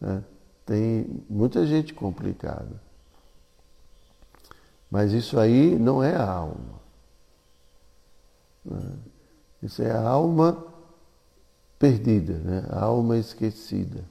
Né? 0.00 0.22
Tem 0.66 1.06
muita 1.28 1.66
gente 1.66 1.94
complicada. 1.94 2.80
Mas 4.90 5.12
isso 5.12 5.38
aí 5.38 5.78
não 5.78 6.02
é 6.02 6.14
a 6.14 6.28
alma. 6.28 6.80
Né? 8.64 8.92
Isso 9.62 9.82
é 9.82 9.90
a 9.90 10.08
alma 10.08 10.64
perdida, 11.78 12.34
né? 12.34 12.66
a 12.70 12.84
alma 12.84 13.16
esquecida. 13.16 14.04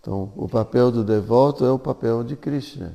Então, 0.00 0.32
o 0.36 0.48
papel 0.48 0.92
do 0.92 1.02
devoto 1.02 1.64
é 1.64 1.70
o 1.70 1.78
papel 1.78 2.22
de 2.22 2.36
Krishna, 2.36 2.94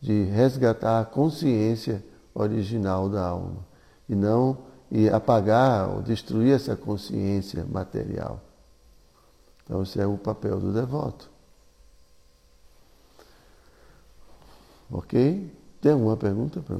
de 0.00 0.24
resgatar 0.24 1.00
a 1.00 1.04
consciência 1.04 2.04
original 2.34 3.08
da 3.08 3.24
alma 3.24 3.64
e 4.08 4.14
não 4.14 4.58
e 4.90 5.08
apagar 5.08 5.88
ou 5.88 6.02
destruir 6.02 6.54
essa 6.54 6.76
consciência 6.76 7.64
material. 7.64 8.40
Então, 9.64 9.82
esse 9.82 10.00
é 10.00 10.06
o 10.06 10.18
papel 10.18 10.60
do 10.60 10.72
devoto. 10.72 11.30
Ok? 14.90 15.50
Tem 15.80 15.92
alguma 15.92 16.16
pergunta, 16.16 16.60
para 16.60 16.76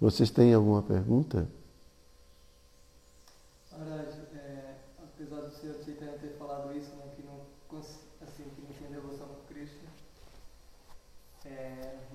Vocês 0.00 0.30
têm 0.30 0.52
alguma 0.52 0.82
pergunta? 0.82 1.48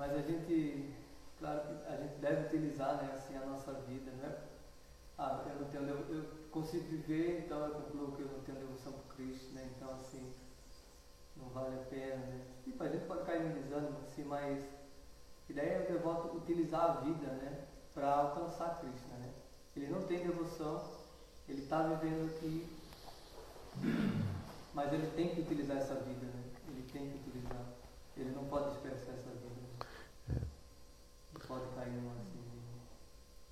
mas 0.04 0.12
a 0.18 0.22
gente, 0.22 0.94
claro 1.40 1.62
que 1.62 1.88
a 1.88 1.96
gente 1.96 2.16
deve 2.20 2.48
utilizar 2.48 2.98
né, 2.98 3.14
assim, 3.14 3.38
a 3.38 3.46
nossa 3.46 3.72
vida, 3.88 4.12
né? 4.12 4.36
ah, 5.18 5.46
eu 5.48 5.62
não 5.62 5.68
tenho, 5.70 5.84
eu, 5.86 6.16
eu 6.16 6.43
consigo 6.54 6.88
viver, 6.88 7.44
então 7.46 7.60
eu 7.66 7.74
concluo 7.74 8.12
que 8.12 8.22
eu 8.22 8.28
não 8.28 8.40
tenho 8.42 8.60
devoção 8.60 8.94
por 8.94 9.16
Cristo, 9.16 9.52
né? 9.54 9.70
Então 9.76 9.90
assim, 9.96 10.34
não 11.36 11.50
vale 11.50 11.76
a 11.76 11.84
pena, 11.86 12.18
né? 12.18 12.46
E 12.68 12.76
a 12.80 12.88
gente 12.88 13.06
pode 13.06 13.26
cair 13.26 13.44
no 13.44 13.62
desânimo, 13.62 13.98
assim, 14.06 14.24
mas 14.24 14.64
a 14.64 15.52
ideia 15.52 15.70
é 15.72 15.84
o 15.84 15.94
devoto 15.94 16.38
utilizar 16.38 16.84
a 16.84 17.02
vida, 17.02 17.28
né? 17.28 17.66
Para 17.94 18.14
alcançar 18.14 18.80
Cristo, 18.80 19.08
né? 19.20 19.34
Ele 19.76 19.88
não 19.88 20.04
tem 20.04 20.26
devoção, 20.26 20.82
ele 21.50 21.64
está 21.64 21.84
vivendo 21.88 22.30
aqui, 22.30 22.68
mas 24.74 24.94
ele 24.94 25.08
tem 25.16 25.34
que 25.34 25.42
utilizar 25.42 25.78
essa 25.78 25.96
vida, 25.96 26.26
né? 26.26 26.44
Ele 26.68 26.88
tem 26.92 27.10
que 27.10 27.18
utilizar. 27.18 27.66
Ele 28.16 28.32
não 28.32 28.46
pode 28.46 28.70
desperdiçar 28.70 29.16
essa 29.16 29.30
vida. 29.32 29.50
Né? 29.50 30.36
É. 30.36 30.42
Não 31.34 31.42
pode 31.48 31.66
cair 31.76 31.92
numa 31.92 32.14
assim, 32.14 32.44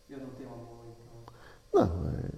eu 0.10 0.20
não 0.20 0.30
tenho 0.32 0.50
amor, 0.50 0.86
então. 0.86 1.24
Não, 1.74 2.10
é, 2.10 2.20
é, 2.28 2.31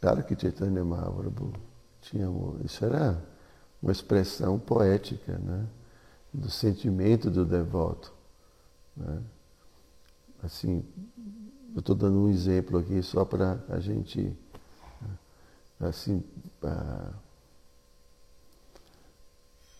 claro 0.00 0.24
que 0.24 0.38
Chaitanya 0.38 0.84
Mahaprabhu 0.84 1.52
tinha 2.00 2.26
amor. 2.26 2.60
Isso 2.64 2.84
era 2.84 3.22
uma 3.82 3.92
expressão 3.92 4.58
poética, 4.58 5.38
né? 5.38 5.66
Do 6.32 6.50
sentimento 6.50 7.30
do 7.30 7.44
devoto. 7.44 8.12
Né? 8.96 9.22
Assim, 10.42 10.84
eu 11.74 11.80
estou 11.80 11.94
dando 11.94 12.18
um 12.18 12.28
exemplo 12.28 12.78
aqui 12.78 13.02
só 13.02 13.24
para 13.24 13.58
a 13.68 13.80
gente, 13.80 14.36
assim, 15.80 16.22
a, 16.62 17.12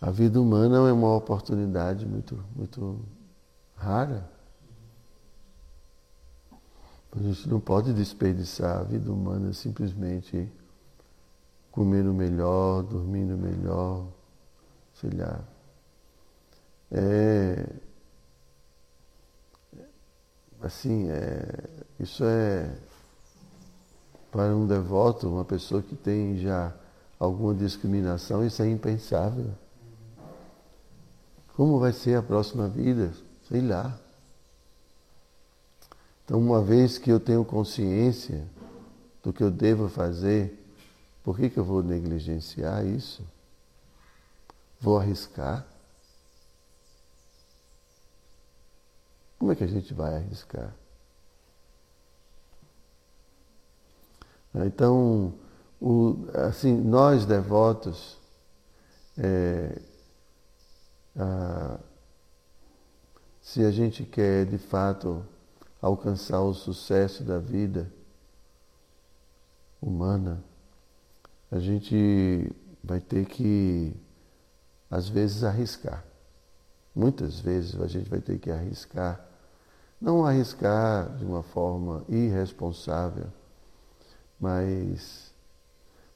a 0.01 0.11
vida 0.11 0.41
humana 0.41 0.89
é 0.89 0.93
uma 0.93 1.15
oportunidade 1.15 2.07
muito, 2.07 2.43
muito 2.55 3.01
rara. 3.77 4.31
A 7.15 7.23
gente 7.23 7.49
não 7.49 7.61
pode 7.61 7.93
desperdiçar 7.93 8.81
a 8.81 8.83
vida 8.85 9.13
humana 9.13 9.53
simplesmente 9.53 10.51
comendo 11.71 12.13
melhor, 12.13 12.83
dormindo 12.83 13.37
melhor, 13.37 14.07
sei 14.95 15.11
lá. 15.11 15.41
É, 16.91 17.67
assim, 20.63 21.09
é, 21.11 21.69
isso 21.99 22.25
é 22.25 22.75
para 24.31 24.55
um 24.55 24.67
devoto, 24.67 25.29
uma 25.29 25.45
pessoa 25.45 25.83
que 25.83 25.95
tem 25.95 26.39
já 26.39 26.75
alguma 27.19 27.55
discriminação, 27.55 28.45
isso 28.45 28.63
é 28.63 28.71
impensável. 28.71 29.51
Como 31.55 31.79
vai 31.79 31.93
ser 31.93 32.17
a 32.17 32.23
próxima 32.23 32.69
vida? 32.69 33.13
Sei 33.49 33.61
lá. 33.61 33.99
Então, 36.25 36.39
uma 36.39 36.63
vez 36.63 36.99
que 36.99 37.11
eu 37.11 37.19
tenho 37.19 37.45
consciência 37.45 38.47
do 39.23 39.33
que 39.33 39.43
eu 39.43 39.51
devo 39.51 39.89
fazer, 39.89 40.59
por 41.23 41.37
que, 41.37 41.51
que 41.51 41.59
eu 41.59 41.65
vou 41.65 41.83
negligenciar 41.83 42.85
isso? 42.87 43.25
Vou 44.81 44.99
arriscar? 44.99 45.67
Como 49.39 49.53
é 49.53 49.57
que 49.57 49.65
a 49.65 49.69
gente 49.69 49.93
vai 49.93 50.15
arriscar? 50.15 50.73
Então, 54.55 55.35
o, 55.81 56.27
assim, 56.35 56.73
nós 56.73 57.25
devotos, 57.25 58.19
é, 59.17 59.81
a, 61.17 61.79
se 63.41 63.65
a 63.65 63.71
gente 63.71 64.05
quer 64.05 64.47
de 64.47 64.59
fato 64.59 65.25
alcançar 65.83 66.41
o 66.41 66.55
sucesso 66.55 67.23
da 67.23 67.39
vida 67.39 67.93
humana, 69.83 70.43
a 71.51 71.59
gente 71.59 72.51
vai 72.83 73.01
ter 73.01 73.27
que, 73.27 73.93
às 74.91 75.09
vezes, 75.09 75.45
arriscar. 75.45 76.03
Muitas 76.95 77.41
vezes 77.41 77.79
a 77.79 77.87
gente 77.87 78.09
vai 78.09 78.21
ter 78.21 78.39
que 78.39 78.51
arriscar 78.51 79.33
não 80.03 80.27
arriscar 80.27 81.17
de 81.17 81.25
uma 81.25 81.45
forma 81.45 82.03
irresponsável, 82.09 83.27
mas 84.39 85.33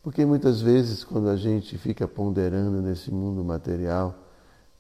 porque 0.02 0.26
muitas 0.26 0.61
vezes 0.61 1.05
quando 1.05 1.29
a 1.29 1.37
gente 1.37 1.79
fica 1.79 2.09
ponderando 2.09 2.83
nesse 2.83 3.12
mundo 3.12 3.44
material, 3.44 4.18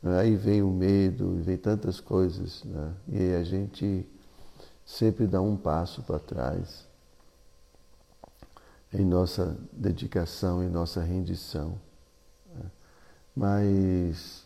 né, 0.02 0.18
aí 0.18 0.34
vem 0.34 0.60
o 0.60 0.70
medo, 0.70 1.40
vem 1.42 1.56
tantas 1.56 2.00
coisas, 2.00 2.64
né? 2.64 2.92
e 3.08 3.34
a 3.34 3.44
gente 3.44 4.04
sempre 4.86 5.26
dá 5.26 5.42
um 5.42 5.56
passo 5.56 6.02
para 6.02 6.20
trás 6.20 6.86
em 8.94 9.04
nossa 9.04 9.58
dedicação, 9.72 10.62
em 10.62 10.70
nossa 10.70 11.02
rendição. 11.02 11.78
Né? 12.54 12.70
Mas 13.34 14.44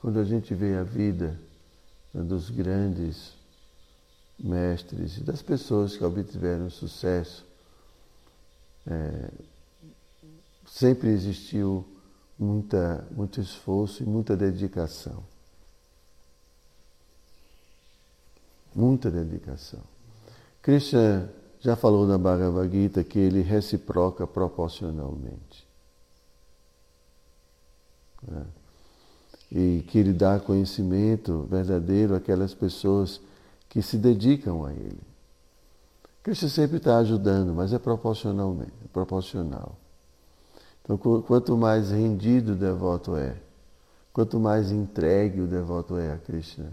quando 0.00 0.20
a 0.20 0.24
gente 0.24 0.54
vê 0.54 0.76
a 0.76 0.84
vida 0.84 1.40
né, 2.12 2.22
dos 2.22 2.50
grandes 2.50 3.32
mestres 4.38 5.16
e 5.16 5.24
das 5.24 5.42
pessoas 5.42 5.96
que 5.96 6.04
obtiveram 6.04 6.70
sucesso, 6.70 7.44
é, 8.86 9.30
sempre 10.66 11.08
existiu 11.08 11.84
muita, 12.38 13.04
muito 13.10 13.40
esforço 13.40 14.02
e 14.02 14.06
muita 14.06 14.36
dedicação. 14.36 15.24
Muita 18.78 19.10
dedicação. 19.10 19.80
Krishna 20.62 21.28
já 21.58 21.74
falou 21.74 22.06
na 22.06 22.16
Bhagavad 22.16 22.70
Gita 22.70 23.02
que 23.02 23.18
ele 23.18 23.42
reciproca 23.42 24.24
proporcionalmente. 24.24 25.66
É. 28.32 28.42
E 29.50 29.84
que 29.88 29.98
ele 29.98 30.12
dá 30.12 30.38
conhecimento 30.38 31.44
verdadeiro 31.50 32.14
àquelas 32.14 32.54
pessoas 32.54 33.20
que 33.68 33.82
se 33.82 33.96
dedicam 33.96 34.64
a 34.64 34.72
Ele. 34.72 35.00
Cristo 36.22 36.48
sempre 36.48 36.76
está 36.76 36.98
ajudando, 36.98 37.52
mas 37.52 37.72
é 37.72 37.80
proporcionalmente, 37.80 38.72
é 38.84 38.88
proporcional. 38.92 39.76
Então, 40.84 40.96
quanto 41.22 41.56
mais 41.56 41.90
rendido 41.90 42.52
o 42.52 42.56
devoto 42.56 43.16
é, 43.16 43.36
quanto 44.12 44.38
mais 44.38 44.70
entregue 44.70 45.40
o 45.40 45.48
devoto 45.48 45.96
é 45.96 46.12
a 46.12 46.18
Krishna, 46.18 46.72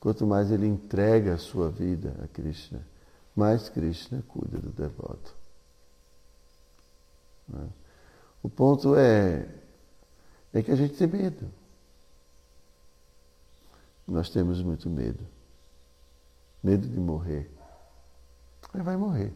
quanto 0.00 0.26
mais 0.26 0.50
ele 0.50 0.66
entrega 0.66 1.34
a 1.34 1.38
sua 1.38 1.70
vida 1.70 2.14
a 2.22 2.28
Krishna, 2.28 2.86
mais 3.34 3.68
Krishna 3.68 4.22
cuida 4.28 4.58
do 4.58 4.70
devoto. 4.70 5.34
Né? 7.48 7.68
O 8.42 8.48
ponto 8.48 8.94
é, 8.96 9.48
é 10.52 10.62
que 10.62 10.70
a 10.70 10.76
gente 10.76 10.94
tem 10.94 11.06
medo. 11.06 11.50
Nós 14.06 14.30
temos 14.30 14.62
muito 14.62 14.88
medo 14.88 15.24
medo 16.62 16.86
de 16.88 16.98
morrer. 16.98 17.50
Ele 18.74 18.82
vai 18.82 18.96
morrer. 18.96 19.32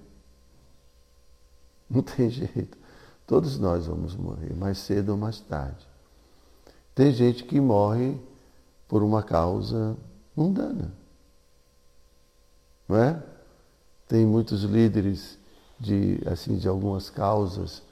Não 1.89 2.03
tem 2.03 2.29
jeito. 2.31 2.79
Todos 3.27 3.59
nós 3.59 3.87
vamos 3.87 4.15
morrer, 4.15 4.55
mais 4.55 4.79
cedo 4.79 5.11
ou 5.11 5.17
mais 5.17 5.41
tarde. 5.41 5.87
Tem 6.95 7.13
gente 7.13 7.45
que 7.45 7.61
morre 7.61 8.21
por 8.87 9.03
uma 9.03 9.23
causa 9.23 9.97
mundana. 10.37 10.93
Não 12.89 12.97
é? 12.97 13.23
Tem 14.09 14.27
muitos 14.27 14.63
líderes 14.65 15.39
de, 15.79 16.21
assim, 16.27 16.57
de 16.57 16.69
algumas 16.69 17.09
causas 17.11 17.83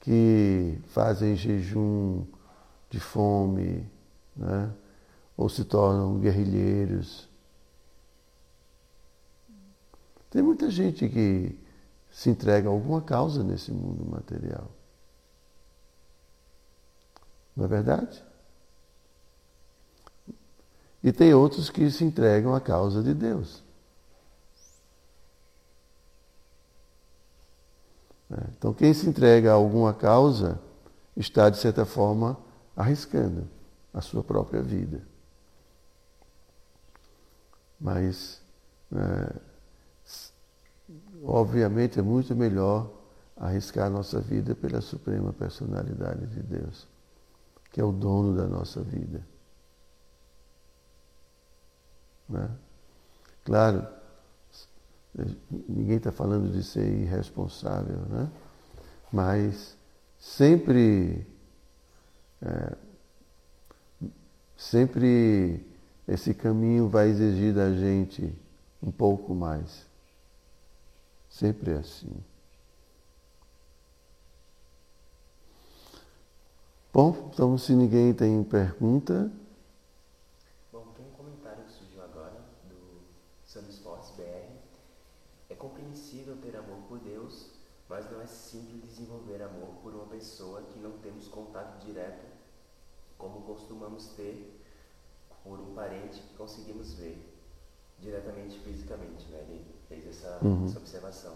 que 0.00 0.78
fazem 0.88 1.36
jejum 1.36 2.24
de 2.88 3.00
fome, 3.00 3.88
né? 4.36 4.70
ou 5.36 5.48
se 5.48 5.64
tornam 5.64 6.18
guerrilheiros 6.18 7.28
Tem 10.36 10.42
muita 10.42 10.70
gente 10.70 11.08
que 11.08 11.58
se 12.10 12.28
entrega 12.28 12.68
a 12.68 12.70
alguma 12.70 13.00
causa 13.00 13.42
nesse 13.42 13.72
mundo 13.72 14.04
material. 14.04 14.70
Não 17.56 17.64
é 17.64 17.68
verdade? 17.68 18.22
E 21.06 21.12
tem 21.12 21.32
outros 21.32 21.70
que 21.70 21.88
se 21.88 22.02
entregam 22.02 22.52
à 22.52 22.60
causa 22.60 23.00
de 23.00 23.14
Deus. 23.14 23.62
É, 28.28 28.42
então, 28.58 28.74
quem 28.74 28.92
se 28.92 29.08
entrega 29.08 29.52
a 29.52 29.54
alguma 29.54 29.94
causa 29.94 30.60
está, 31.16 31.48
de 31.48 31.58
certa 31.58 31.84
forma, 31.86 32.36
arriscando 32.74 33.46
a 33.94 34.00
sua 34.00 34.24
própria 34.24 34.60
vida. 34.60 35.00
Mas 37.80 38.42
é, 38.92 39.36
obviamente 41.22 42.00
é 42.00 42.02
muito 42.02 42.34
melhor 42.34 42.90
arriscar 43.36 43.86
a 43.86 43.90
nossa 43.90 44.20
vida 44.20 44.56
pela 44.56 44.80
suprema 44.80 45.32
personalidade 45.32 46.26
de 46.26 46.42
Deus, 46.42 46.88
que 47.70 47.80
é 47.80 47.84
o 47.84 47.92
dono 47.92 48.36
da 48.36 48.48
nossa 48.48 48.82
vida. 48.82 49.35
Né? 52.28 52.50
Claro, 53.44 53.86
ninguém 55.68 55.96
está 55.96 56.10
falando 56.10 56.50
de 56.50 56.62
ser 56.62 56.86
irresponsável, 56.86 57.98
né? 58.08 58.30
Mas 59.12 59.76
sempre, 60.18 61.26
é, 62.42 62.76
sempre 64.56 65.64
esse 66.08 66.34
caminho 66.34 66.88
vai 66.88 67.08
exigir 67.08 67.54
da 67.54 67.72
gente 67.72 68.32
um 68.82 68.90
pouco 68.90 69.34
mais. 69.34 69.86
Sempre 71.28 71.72
é 71.72 71.78
assim. 71.78 72.12
Bom, 76.92 77.30
então 77.30 77.58
se 77.58 77.74
ninguém 77.74 78.14
tem 78.14 78.42
pergunta. 78.42 79.30
Bom, 80.72 80.86
tem 80.96 81.04
um 81.04 81.10
comentário 81.10 81.64
que 81.64 81.72
surgiu 81.72 82.02
agora 82.02 82.42
do 82.70 83.02
Sam 83.44 83.68
Sports 83.68 84.12
BR. 84.16 84.56
É 85.50 85.54
compreensível 85.54 86.36
ter 86.38 86.56
amor 86.56 86.78
por 86.88 86.98
Deus, 87.00 87.50
mas 87.86 88.10
não 88.10 88.22
é 88.22 88.26
simples 88.26 88.82
desenvolver 88.82 89.42
amor 89.42 89.74
por 89.82 89.92
uma 89.92 90.06
pessoa 90.06 90.62
que 90.62 90.78
não 90.78 90.92
temos 90.98 91.28
contato 91.28 91.84
direto, 91.84 92.24
como 93.18 93.42
costumamos 93.42 94.06
ter 94.16 94.58
por 95.44 95.60
um 95.60 95.74
parente 95.74 96.20
que 96.20 96.35
conseguimos 96.46 96.94
ver 96.94 97.18
diretamente 97.98 98.56
fisicamente, 98.60 99.26
né? 99.30 99.44
Ele 99.48 99.66
fez 99.88 100.06
essa, 100.06 100.38
uhum. 100.44 100.66
essa 100.66 100.78
observação. 100.78 101.34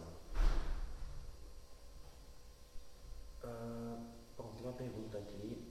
Uh, 3.42 3.98
bom, 4.38 4.52
tem 4.56 4.64
uma 4.64 4.72
pergunta 4.74 5.18
aqui. 5.18 5.66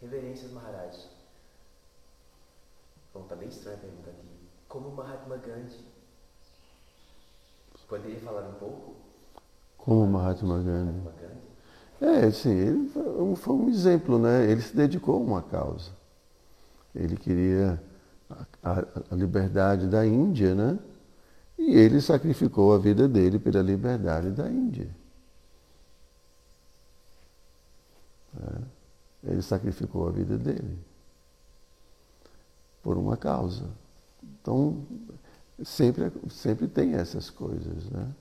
Reverências 0.00 0.52
Maharaj. 0.52 1.08
Bom, 3.12 3.22
tá 3.24 3.34
bem 3.34 3.48
estranha 3.48 3.76
a 3.76 3.80
pergunta 3.80 4.10
aqui. 4.10 4.28
Como 4.68 4.90
Mahatma 4.90 5.36
Gandhi 5.36 5.84
poderia 7.88 8.20
falar 8.20 8.48
um 8.48 8.54
pouco? 8.54 8.96
Como 9.78 10.06
Mahatma 10.06 10.58
Gandhi? 10.58 11.00
Mahatma 11.00 11.12
Gandhi? 11.20 12.26
É, 12.26 12.30
sim, 12.30 12.50
ele 12.50 13.36
foi 13.36 13.54
um 13.54 13.68
exemplo, 13.68 14.18
né? 14.18 14.48
Ele 14.50 14.60
se 14.60 14.76
dedicou 14.76 15.16
a 15.16 15.18
uma 15.18 15.42
causa. 15.42 15.90
Ele 16.94 17.16
queria 17.16 17.82
a, 18.30 18.84
a, 19.10 19.14
liberdade 19.14 19.86
da 19.86 20.06
Índia, 20.06 20.54
né? 20.54 20.78
E 21.58 21.74
ele 21.74 22.00
sacrificou 22.00 22.74
a 22.74 22.78
vida 22.78 23.08
dele 23.08 23.38
pela 23.38 23.62
liberdade 23.62 24.30
da 24.30 24.48
Índia. 24.48 24.88
É. 28.38 28.76
Ele 29.32 29.42
sacrificou 29.42 30.08
a 30.08 30.10
vida 30.10 30.36
dele 30.36 30.78
por 32.82 32.96
uma 32.96 33.16
causa. 33.16 33.64
Então, 34.22 34.86
sempre, 35.64 36.12
sempre 36.30 36.68
tem 36.68 36.94
essas 36.94 37.30
coisas, 37.30 37.88
né? 37.90 38.12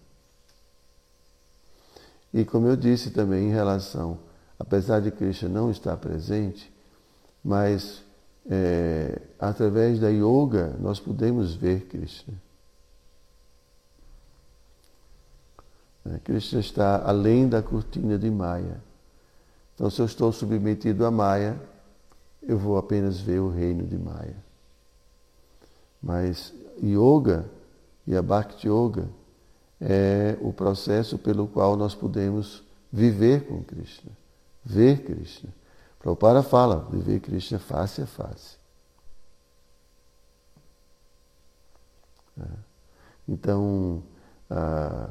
E 2.34 2.44
como 2.44 2.68
eu 2.68 2.76
disse 2.76 3.12
também 3.12 3.48
em 3.48 3.52
relação, 3.52 4.20
apesar 4.60 5.00
de 5.00 5.12
Krishna 5.12 5.48
não 5.48 5.72
estar 5.72 5.96
presente, 5.98 6.74
mas 7.44 8.05
é, 8.50 9.22
através 9.40 10.00
da 10.00 10.10
yoga, 10.10 10.76
nós 10.80 11.00
podemos 11.00 11.56
ver 11.56 11.86
Krishna. 11.88 12.34
É, 16.06 16.20
Krishna 16.20 16.60
está 16.60 17.04
além 17.08 17.50
da 17.50 17.62
cortina 17.62 18.18
de 18.18 18.30
Maya. 18.30 18.80
Então, 19.74 19.90
se 19.90 20.00
eu 20.00 20.06
estou 20.06 20.32
submetido 20.32 21.06
a 21.06 21.12
Maya, 21.12 21.60
eu 22.42 22.58
vou 22.58 22.78
apenas 22.78 23.20
ver 23.20 23.40
o 23.40 23.50
reino 23.50 23.86
de 23.86 23.98
Maya. 23.98 24.38
Mas 26.02 26.54
yoga 26.82 27.46
e 28.06 28.16
a 28.16 28.22
Bhakti 28.22 28.68
Yoga 28.68 29.08
é 29.82 30.38
o 30.40 30.54
processo 30.54 31.18
pelo 31.18 31.48
qual 31.48 31.76
nós 31.76 31.96
podemos 31.96 32.64
viver 32.92 33.48
com 33.48 33.64
Krishna, 33.64 34.12
ver 34.64 35.04
Krishna. 35.04 35.50
Prabhupada 36.06 36.44
fala, 36.44 36.88
viver 36.92 37.20
Krishna 37.20 37.58
face 37.58 38.00
a 38.00 38.06
face. 38.06 38.60
Então, 43.28 44.04
a, 44.48 45.10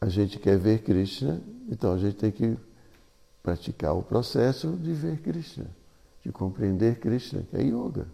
a 0.00 0.08
gente 0.08 0.38
quer 0.38 0.56
ver 0.56 0.84
Krishna, 0.84 1.42
então 1.68 1.92
a 1.92 1.98
gente 1.98 2.18
tem 2.18 2.30
que 2.30 2.56
praticar 3.42 3.96
o 3.96 4.02
processo 4.04 4.76
de 4.76 4.92
ver 4.92 5.20
Krishna, 5.22 5.66
de 6.24 6.30
compreender 6.30 7.00
Krishna, 7.00 7.42
que 7.42 7.56
é 7.56 7.62
yoga. 7.64 8.06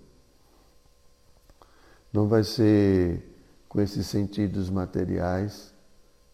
Não 2.11 2.27
vai 2.27 2.43
ser 2.43 3.23
com 3.69 3.83
esses 3.83 4.07
sentidos 4.07 4.71
materiais 4.71 5.75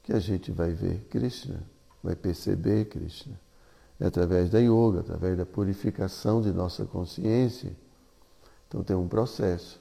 que 0.05 0.12
a 0.12 0.20
gente 0.20 0.53
vai 0.53 0.72
ver 0.72 1.01
Krishna, 1.11 1.61
vai 2.01 2.14
perceber 2.14 2.85
Krishna 2.85 3.43
através 4.05 4.50
da 4.50 4.59
yoga, 4.59 5.00
através 5.00 5.36
da 5.36 5.46
purificação 5.46 6.40
de 6.40 6.52
nossa 6.52 6.84
consciência. 6.84 7.74
Então 8.68 8.82
tem 8.82 8.96
um 8.96 9.09
processo. 9.09 9.80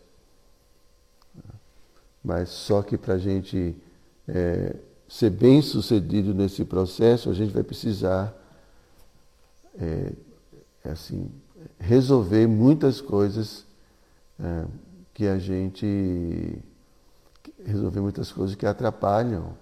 Mas 2.24 2.50
só 2.50 2.82
que 2.82 2.98
para 2.98 3.16
a 3.16 3.18
gente 3.18 3.76
é, 4.28 4.76
ser 5.08 5.30
bem 5.30 5.62
sucedido 5.62 6.34
nesse 6.34 6.64
processo, 6.64 7.30
a 7.30 7.34
gente 7.34 7.52
vai 7.52 7.64
precisar 7.64 8.34
é, 9.78 10.14
é 10.86 10.92
assim, 10.92 11.30
resolver 11.80 12.48
muitas 12.48 13.02
coisas 13.02 13.66
é, 14.40 14.66
que 15.14 15.28
a 15.28 15.38
gente 15.38 16.58
resolver 17.66 18.02
muitas 18.02 18.32
coisas 18.32 18.56
que 18.56 18.66
atrapalham 18.66 19.58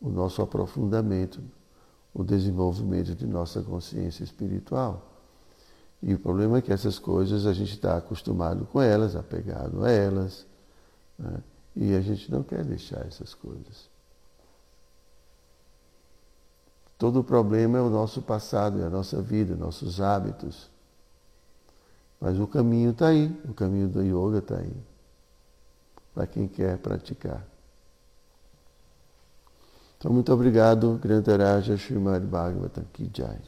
o 0.00 0.08
nosso 0.08 0.40
aprofundamento 0.42 1.40
o 2.18 2.24
desenvolvimento 2.24 3.14
de 3.14 3.24
nossa 3.24 3.62
consciência 3.62 4.24
espiritual. 4.24 5.08
E 6.02 6.12
o 6.12 6.18
problema 6.18 6.58
é 6.58 6.60
que 6.60 6.72
essas 6.72 6.98
coisas 6.98 7.46
a 7.46 7.52
gente 7.52 7.74
está 7.74 7.96
acostumado 7.96 8.66
com 8.66 8.82
elas, 8.82 9.14
apegado 9.14 9.84
a 9.84 9.90
elas, 9.90 10.44
né? 11.16 11.40
e 11.76 11.94
a 11.94 12.00
gente 12.00 12.28
não 12.28 12.42
quer 12.42 12.64
deixar 12.64 13.06
essas 13.06 13.34
coisas. 13.34 13.88
Todo 16.98 17.20
o 17.20 17.24
problema 17.24 17.78
é 17.78 17.80
o 17.80 17.88
nosso 17.88 18.20
passado, 18.20 18.82
é 18.82 18.86
a 18.86 18.90
nossa 18.90 19.22
vida, 19.22 19.54
nossos 19.54 20.00
hábitos. 20.00 20.68
Mas 22.20 22.36
o 22.40 22.48
caminho 22.48 22.90
está 22.90 23.08
aí, 23.08 23.28
o 23.48 23.54
caminho 23.54 23.88
do 23.88 24.02
yoga 24.02 24.38
está 24.38 24.56
aí, 24.56 24.76
para 26.12 26.26
quem 26.26 26.48
quer 26.48 26.78
praticar. 26.78 27.46
Então, 29.98 30.12
muito 30.12 30.32
obrigado, 30.32 30.96
Grantaraja 30.98 31.76
Srimad 31.76 32.24
Bhagavatam 32.26 32.84
Ki. 32.92 33.10
Jai. 33.14 33.42